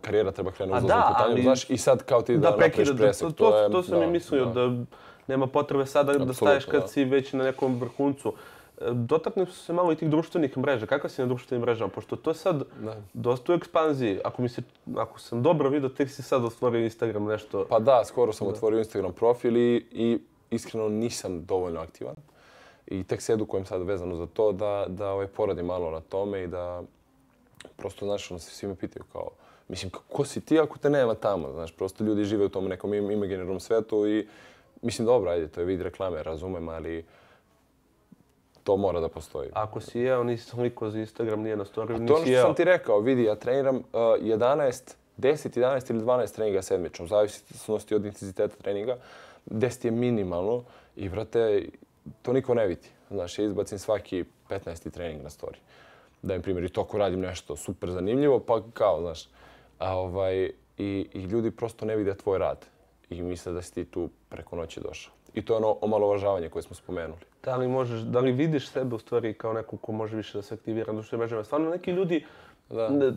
karijera 0.00 0.32
treba 0.32 0.50
krenu 0.50 0.74
A 0.74 0.76
uzlaznom 0.76 0.98
da, 1.00 1.08
putanju, 1.08 1.32
ali- 1.32 1.42
znaš, 1.42 1.70
i 1.70 1.76
sad 1.78 2.02
kao 2.02 2.22
ti 2.22 2.34
da, 2.34 2.40
da 2.40 2.50
napraviš 2.50 2.74
prekida, 2.74 2.96
presek. 2.96 3.26
to, 3.28 3.32
to, 3.32 3.58
je- 3.58 3.70
to 3.70 3.82
sam 3.82 4.02
i 4.02 4.06
mislio, 4.06 4.44
da. 4.46 4.70
nema 5.26 5.46
potrebe 5.46 5.86
sada 5.86 6.14
da 6.14 6.32
staješ 6.34 6.64
kad 6.64 6.80
da. 6.80 6.88
si 6.88 7.04
već 7.04 7.32
na 7.32 7.44
nekom 7.44 7.76
vrhuncu. 7.76 8.32
E, 8.78 8.84
Dotakli 8.86 9.46
su 9.46 9.52
se 9.54 9.72
malo 9.72 9.92
i 9.92 9.96
tih 9.96 10.10
društvenih 10.10 10.58
mreža. 10.58 10.86
Kako 10.86 11.08
si 11.08 11.20
na 11.20 11.26
društvenim 11.26 11.62
mrežama? 11.62 11.90
Pošto 11.90 12.16
to 12.16 12.30
je 12.30 12.34
sad 12.36 12.62
Da. 12.80 12.96
dosta 13.14 13.52
u 13.52 13.56
ekspanziji. 13.56 14.18
Ako, 14.24 14.42
mi 14.42 14.48
se, 14.48 14.62
ako 14.96 15.20
sam 15.20 15.42
dobro 15.42 15.68
vidio, 15.68 15.88
tek 15.88 16.10
si 16.10 16.22
sad 16.22 16.44
otvorio 16.44 16.80
Instagram 16.80 17.24
nešto. 17.24 17.66
Pa 17.66 17.78
da, 17.78 18.02
skoro 18.04 18.32
sam 18.32 18.46
otvorio 18.48 18.78
Instagram 18.78 19.12
profil 19.12 19.56
i, 19.56 19.86
i 19.92 20.18
iskreno 20.50 20.88
nisam 20.88 21.44
dovoljno 21.44 21.80
aktivan. 21.80 22.14
I 22.88 23.04
tek 23.04 23.22
se 23.22 23.32
edukujem 23.32 23.64
sad 23.64 23.82
vezano 23.82 24.16
za 24.16 24.26
to 24.26 24.52
da, 24.52 24.84
da 24.88 25.10
ovaj, 25.10 25.26
poradim 25.26 25.66
malo 25.66 25.90
na 25.90 26.00
tome 26.00 26.42
i 26.42 26.46
da 26.46 26.82
prosto, 27.76 28.06
znaš, 28.06 28.30
ono 28.30 28.38
se 28.40 28.50
svi 28.50 28.68
me 28.68 28.74
pitaju 28.74 29.04
kao, 29.12 29.30
mislim, 29.68 29.90
kako 29.90 30.24
si 30.24 30.40
ti 30.40 30.58
ako 30.60 30.78
te 30.78 30.90
nema 30.90 31.14
tamo, 31.14 31.52
znaš, 31.52 31.72
prosto 31.72 32.04
ljudi 32.04 32.24
žive 32.24 32.44
u 32.44 32.48
tom 32.48 32.68
nekom 32.68 32.94
im- 32.94 33.10
imaginarnom 33.10 33.60
svetu 33.60 34.08
i 34.08 34.26
mislim, 34.82 35.06
dobro, 35.06 35.30
ajde, 35.30 35.48
to 35.48 35.60
je 35.60 35.66
vid 35.66 35.80
reklame, 35.80 36.22
razumem, 36.22 36.68
ali 36.68 37.04
to 38.64 38.76
mora 38.76 39.00
da 39.00 39.08
postoji. 39.08 39.50
Ako 39.52 39.80
si 39.80 40.00
jeo, 40.00 40.24
nisi 40.24 40.44
sliko 40.44 40.90
za 40.90 40.98
Instagram, 40.98 41.42
nije 41.42 41.56
na 41.56 41.64
storiju, 41.64 41.96
To 41.96 42.02
je 42.02 42.06
ono 42.06 42.14
nisi 42.14 42.22
što 42.22 42.32
jeo. 42.32 42.42
sam 42.42 42.54
ti 42.54 42.64
rekao, 42.64 43.00
vidi, 43.00 43.24
ja 43.24 43.34
treniram 43.34 43.76
uh, 43.76 43.82
11, 43.82 44.94
10, 45.18 45.58
11 45.58 45.90
ili 45.90 46.00
12 46.00 46.34
treninga 46.34 46.62
sedmično, 46.62 47.06
zavisnosti 47.06 47.94
od 47.94 48.04
intenziteta 48.04 48.56
treninga. 48.56 48.96
10 49.46 49.84
je 49.84 49.90
minimalno 49.90 50.62
i, 50.96 51.08
vrate, 51.08 51.68
to 52.22 52.32
niko 52.32 52.54
ne 52.54 52.66
vidi. 52.66 52.88
Znaš, 53.10 53.38
ja 53.38 53.44
izbacim 53.44 53.78
svaki 53.78 54.24
15. 54.48 54.90
trening 54.90 55.22
na 55.22 55.30
story. 55.30 55.56
dajem 56.22 56.42
primjer, 56.42 56.64
i 56.64 56.68
toko 56.68 56.98
radim 56.98 57.20
nešto 57.20 57.56
super 57.56 57.90
zanimljivo, 57.90 58.40
pa 58.40 58.62
kao, 58.74 59.00
znaš, 59.00 59.28
a 59.78 59.96
ovaj, 59.96 60.50
i, 60.78 61.08
i 61.12 61.22
ljudi 61.22 61.50
prosto 61.50 61.86
ne 61.86 61.96
vide 61.96 62.14
tvoj 62.14 62.38
rad 62.38 62.66
i 63.10 63.22
misle 63.22 63.52
da 63.52 63.62
si 63.62 63.74
ti 63.74 63.84
tu 63.84 64.08
preko 64.28 64.56
noći 64.56 64.80
došao. 64.80 65.14
I 65.34 65.44
to 65.44 65.52
je 65.52 65.56
ono 65.56 65.76
omalovažavanje 65.80 66.48
koje 66.48 66.62
smo 66.62 66.76
spomenuli. 66.76 67.20
Da 67.44 67.56
li, 67.56 67.68
možeš, 67.68 68.00
da 68.00 68.20
li 68.20 68.32
vidiš 68.32 68.68
sebe 68.68 68.94
u 68.94 68.98
stvari 68.98 69.34
kao 69.34 69.52
neko 69.52 69.76
ko 69.76 69.92
može 69.92 70.16
više 70.16 70.38
da 70.38 70.42
se 70.42 70.54
aktivira 70.54 70.92
na 70.92 70.96
društvenim 70.96 71.20
mrežama? 71.20 71.44
Stvarno 71.44 71.70
neki 71.70 71.90
ljudi 71.90 72.24
Da. 72.70 73.12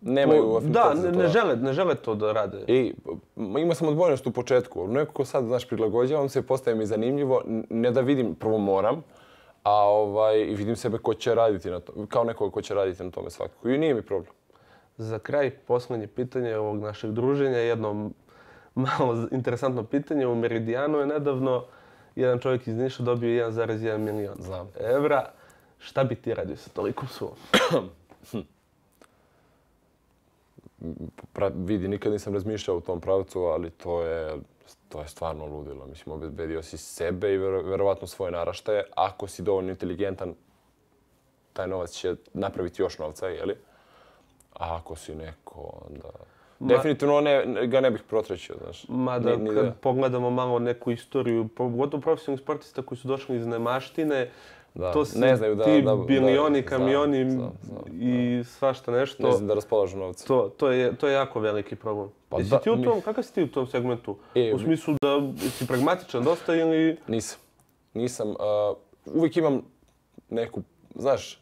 Ne, 0.00 0.12
Nemaju 0.12 0.42
po- 0.42 0.56
afinitet 0.56 0.74
da, 0.74 0.94
ne, 0.94 1.12
ne, 1.12 1.28
žele, 1.28 1.56
ne 1.56 1.72
žele 1.72 1.94
to 1.94 2.14
da 2.14 2.32
rade. 2.32 2.64
I 2.68 2.94
imao 3.36 3.74
sam 3.74 3.88
odbojnost 3.88 4.26
u 4.26 4.30
početku. 4.30 4.86
Neko 4.88 5.12
ko 5.12 5.24
sad, 5.24 5.44
znaš, 5.44 5.68
prilagođavam 5.68 6.28
se, 6.28 6.42
postaje 6.42 6.74
mi 6.76 6.86
zanimljivo. 6.86 7.42
Ne 7.70 7.90
da 7.90 8.00
vidim, 8.00 8.34
prvo 8.34 8.58
moram, 8.58 9.02
a 9.62 9.74
ovaj, 9.74 10.40
i 10.40 10.54
vidim 10.54 10.76
sebe 10.76 10.98
ko 10.98 11.14
će 11.14 11.34
raditi 11.34 11.70
na 11.70 11.80
to, 11.80 11.92
kao 12.08 12.24
nekoga 12.24 12.52
ko 12.52 12.62
će 12.62 12.74
raditi 12.74 13.04
na 13.04 13.10
tome 13.10 13.30
svakako. 13.30 13.68
I 13.68 13.78
nije 13.78 13.94
mi 13.94 14.02
problem. 14.02 14.32
Za 14.96 15.18
kraj, 15.18 15.50
posljednje 15.50 16.06
pitanje 16.06 16.56
ovog 16.56 16.78
našeg 16.78 17.10
druženja, 17.10 17.58
jedno 17.58 18.10
malo 18.74 19.28
interesantno 19.32 19.84
pitanje. 19.84 20.26
U 20.26 20.34
Meridijanu 20.34 20.98
je 20.98 21.06
nedavno 21.06 21.64
jedan 22.16 22.38
čovjek 22.38 22.66
iz 22.66 22.76
Niša 22.76 23.02
dobio 23.02 23.50
1,1 23.50 23.98
milion 23.98 24.36
Znam. 24.38 24.68
evra. 24.80 25.24
Šta 25.78 26.04
bi 26.04 26.14
ti 26.14 26.34
radio 26.34 26.56
sa 26.56 26.70
tolikom 26.70 27.08
sumom? 27.08 27.34
Pra, 31.32 31.50
vidi, 31.54 31.88
nikad 31.88 32.12
nisam 32.12 32.34
razmišljao 32.34 32.76
u 32.76 32.80
tom 32.80 33.00
pravcu, 33.00 33.40
ali 33.40 33.70
to 33.70 34.02
je, 34.02 34.36
to 34.88 35.00
je 35.00 35.08
stvarno 35.08 35.46
ludilo. 35.46 35.86
Mislim, 35.86 36.14
obezbedio 36.14 36.62
si 36.62 36.78
sebe 36.78 37.34
i 37.34 37.38
vero, 37.38 37.62
verovatno 37.62 38.06
svoje 38.06 38.32
naraštaje. 38.32 38.84
Ako 38.96 39.26
si 39.26 39.42
dovoljno 39.42 39.70
inteligentan, 39.70 40.34
taj 41.52 41.68
novac 41.68 41.90
će 41.90 42.14
napraviti 42.34 42.82
još 42.82 42.98
novca, 42.98 43.26
jeli? 43.28 43.54
A 44.52 44.76
ako 44.76 44.96
si 44.96 45.14
neko, 45.14 45.80
onda... 45.90 46.08
Definitivno 46.60 47.20
ne, 47.20 47.66
ga 47.66 47.80
ne 47.80 47.90
bih 47.90 48.02
protrećio, 48.08 48.56
znaš. 48.64 48.84
Mada 48.88 49.36
Ni- 49.36 49.42
ni 49.42 49.54
kad 49.54 49.64
da- 49.64 49.72
pogledamo 49.72 50.30
malo 50.30 50.58
neku 50.58 50.90
istoriju, 50.90 51.48
pogotovo 51.48 52.00
profesionalnih 52.00 52.42
sportista 52.42 52.82
koji 52.82 52.98
su 52.98 53.08
došli 53.08 53.36
iz 53.36 53.46
nemaštine, 53.46 54.30
Da, 54.74 54.92
to 54.92 55.04
su 55.04 55.18
ne 55.18 55.36
znaju 55.36 55.54
da- 55.54 55.64
ti 55.64 55.82
da- 55.82 55.96
bilioni, 55.96 56.62
da, 56.62 56.68
kamioni 56.68 57.30
znam, 57.30 57.52
znam, 57.62 57.82
i 58.00 58.42
svašta 58.44 58.92
nešto. 58.92 59.22
Ne 59.26 59.32
znam 59.32 59.46
da 59.48 59.54
raspolažu 59.54 59.98
novca. 59.98 60.26
To, 60.26 60.48
to, 60.56 60.70
je, 60.70 60.96
to 60.96 61.08
je 61.08 61.14
jako 61.14 61.40
veliki 61.40 61.76
problem. 61.76 62.08
Pa 62.28 62.38
Jesi 62.38 62.50
da, 62.50 62.58
ti 62.58 62.70
u 62.70 62.76
mi- 62.76 62.84
tom, 62.84 63.00
kakav 63.00 63.24
si 63.24 63.34
ti 63.34 63.42
u 63.42 63.48
tom 63.50 63.66
segmentu? 63.66 64.16
E, 64.34 64.52
u 64.54 64.58
smislu 64.58 64.94
da 65.02 65.40
si 65.50 65.66
pragmatičan 65.66 66.24
dosta 66.24 66.54
ili... 66.54 66.96
Nisam. 67.06 67.38
Nisam. 67.94 68.30
Uh, 68.30 68.36
uvijek 69.14 69.36
imam 69.36 69.62
neku, 70.28 70.62
znaš, 70.94 71.40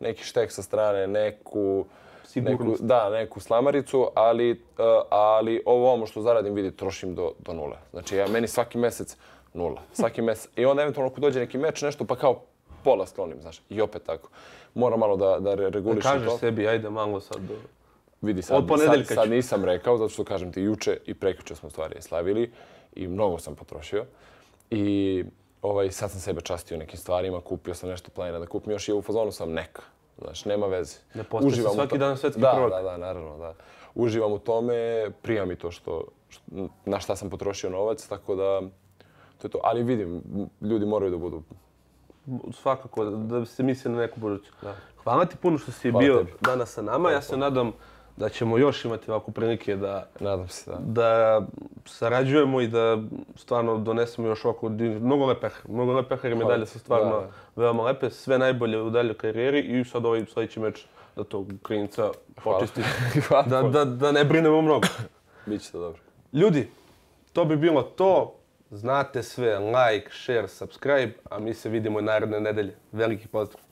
neki 0.00 0.24
štek 0.24 0.52
sa 0.52 0.62
strane, 0.62 1.06
neku... 1.06 1.84
Sigurnost. 2.24 2.60
Neku, 2.62 2.76
da, 2.88 3.10
neku 3.10 3.40
slamaricu, 3.40 4.10
ali, 4.14 4.50
uh, 4.52 4.58
ali 5.10 5.62
ovo 5.66 5.92
ono 5.94 6.06
što 6.06 6.22
zaradim, 6.22 6.54
vidi, 6.54 6.76
trošim 6.76 7.14
do, 7.14 7.32
do 7.38 7.52
nule. 7.52 7.76
Znači, 7.90 8.16
ja, 8.16 8.28
meni 8.28 8.48
svaki 8.48 8.78
mjesec 8.78 9.16
nula. 9.54 9.82
Svaki 9.92 10.22
mjesec. 10.22 10.50
I 10.56 10.64
onda 10.64 10.82
eventualno 10.82 11.10
ako 11.12 11.20
dođe 11.20 11.40
neki 11.40 11.58
meč, 11.58 11.82
nešto, 11.82 12.04
pa 12.04 12.16
kao 12.16 12.42
pola 12.78 13.06
sklonim, 13.06 13.40
znaš. 13.40 13.60
I 13.68 13.80
opet 13.80 14.02
tako. 14.02 14.28
Moram 14.74 14.98
malo 14.98 15.16
da, 15.16 15.38
da 15.40 15.54
re- 15.54 15.70
regulišem 15.70 16.10
Kažeš 16.12 16.26
to. 16.26 16.38
sebi, 16.38 16.68
ajde 16.68 16.90
malo 16.90 17.20
sad. 17.20 17.40
do- 17.40 17.54
Vidi, 18.20 18.42
sad, 18.42 18.56
Od 18.70 18.80
sad, 18.80 19.06
sad 19.06 19.30
nisam 19.30 19.64
rekao, 19.64 19.96
zato 19.96 20.08
što 20.08 20.24
kažem 20.24 20.52
ti, 20.52 20.60
juče 20.60 20.98
i 21.06 21.14
prekjuče 21.14 21.54
smo 21.54 21.70
stvari 21.70 22.02
slavili 22.02 22.52
i 22.92 23.08
mnogo 23.08 23.38
sam 23.38 23.54
potrošio. 23.54 24.04
I 24.70 25.24
ovaj, 25.62 25.90
sad 25.90 26.10
sam 26.10 26.20
sebe 26.20 26.40
častio 26.40 26.78
nekim 26.78 26.98
stvarima, 26.98 27.40
kupio 27.40 27.74
sam 27.74 27.88
nešto 27.88 28.10
planira 28.10 28.38
da 28.38 28.46
kupim 28.46 28.72
još 28.72 28.88
i 28.88 28.92
u 28.92 29.02
fazonu 29.02 29.32
sam 29.32 29.52
neka. 29.52 29.82
Znaš, 30.18 30.44
nema 30.44 30.66
veze. 30.66 30.96
Ne 31.14 31.24
postaje 31.24 31.52
se 31.52 31.62
u 31.62 31.70
svaki 31.70 31.90
to- 31.90 31.98
dan 31.98 32.16
svetski 32.16 32.40
da, 32.40 32.52
prvak. 32.52 32.70
Da, 32.72 32.82
da, 32.82 32.96
naravno, 32.96 33.38
da. 33.38 33.54
Uživam 33.94 34.32
u 34.32 34.38
tome, 34.38 34.74
prija 35.22 35.44
mi 35.44 35.56
to 35.56 35.70
što, 35.70 36.04
što, 36.28 36.42
na 36.84 37.00
šta 37.00 37.16
sam 37.16 37.30
potrošio 37.30 37.70
novac, 37.70 38.06
tako 38.06 38.34
da 38.34 38.60
to 39.38 39.46
je 39.46 39.50
to. 39.50 39.60
Ali 39.62 39.82
vidim, 39.82 40.22
ljudi 40.60 40.86
moraju 40.86 41.10
da 41.10 41.16
budu 41.16 41.42
Svakako, 42.52 43.04
da 43.04 43.44
se 43.44 43.62
misli 43.62 43.90
na 43.90 43.98
neku 43.98 44.20
buduću. 44.20 44.50
Da. 44.62 44.74
Hvala 45.02 45.24
ti 45.24 45.36
puno 45.36 45.58
što 45.58 45.72
si 45.72 45.90
Hvala 45.90 46.02
bio 46.02 46.16
tebi. 46.16 46.32
danas 46.40 46.70
sa 46.70 46.82
nama. 46.82 47.10
Ja 47.10 47.22
se 47.22 47.36
nadam 47.36 47.72
da 48.16 48.28
ćemo 48.28 48.58
još 48.58 48.84
imati 48.84 49.10
ovakvu 49.10 49.32
prilike 49.32 49.76
da 49.76 50.06
Nadam 50.20 50.48
se 50.48 50.70
da. 50.70 50.78
da 50.80 51.40
sarađujemo 51.84 52.60
i 52.60 52.68
da 52.68 52.98
stvarno 53.36 53.78
donesemo 53.78 54.28
još 54.28 54.44
ovako 54.44 54.68
mnogo 55.00 55.26
lepeh, 55.26 55.52
mnogo 55.68 55.92
lepeh 55.92 56.20
jer 56.24 56.34
medalje 56.36 56.66
su 56.66 56.78
stvarno 56.78 57.20
Da. 57.20 57.28
veoma 57.56 57.82
lepe, 57.82 58.10
sve 58.10 58.38
najbolje 58.38 58.82
u 58.82 58.90
daljoj 58.90 59.14
karijeri 59.14 59.60
i 59.60 59.84
sad 59.84 60.04
ovaj 60.04 60.24
sljedeći 60.26 60.60
meč 60.60 60.84
da 61.16 61.24
tog 61.24 61.52
klinca 61.62 62.10
počisti. 62.44 62.82
Hvala. 63.28 63.42
da, 63.44 63.62
da, 63.62 63.84
da 63.84 64.12
ne 64.12 64.24
brinemo 64.24 64.62
mnogo. 64.62 64.86
Biće 65.46 65.72
to 65.72 65.78
dobro. 65.78 66.00
Ljudi, 66.32 66.68
to 67.32 67.44
bi 67.44 67.56
bilo 67.56 67.82
to. 67.82 68.34
Znate 68.70 69.22
sve, 69.22 69.58
like, 69.58 70.10
share, 70.10 70.48
subscribe, 70.48 71.12
a 71.30 71.38
mi 71.38 71.54
se 71.54 71.68
vidimo 71.68 72.00
naredne 72.00 72.40
nedelje. 72.40 72.76
Veliki 72.92 73.28
pozdrav! 73.28 73.67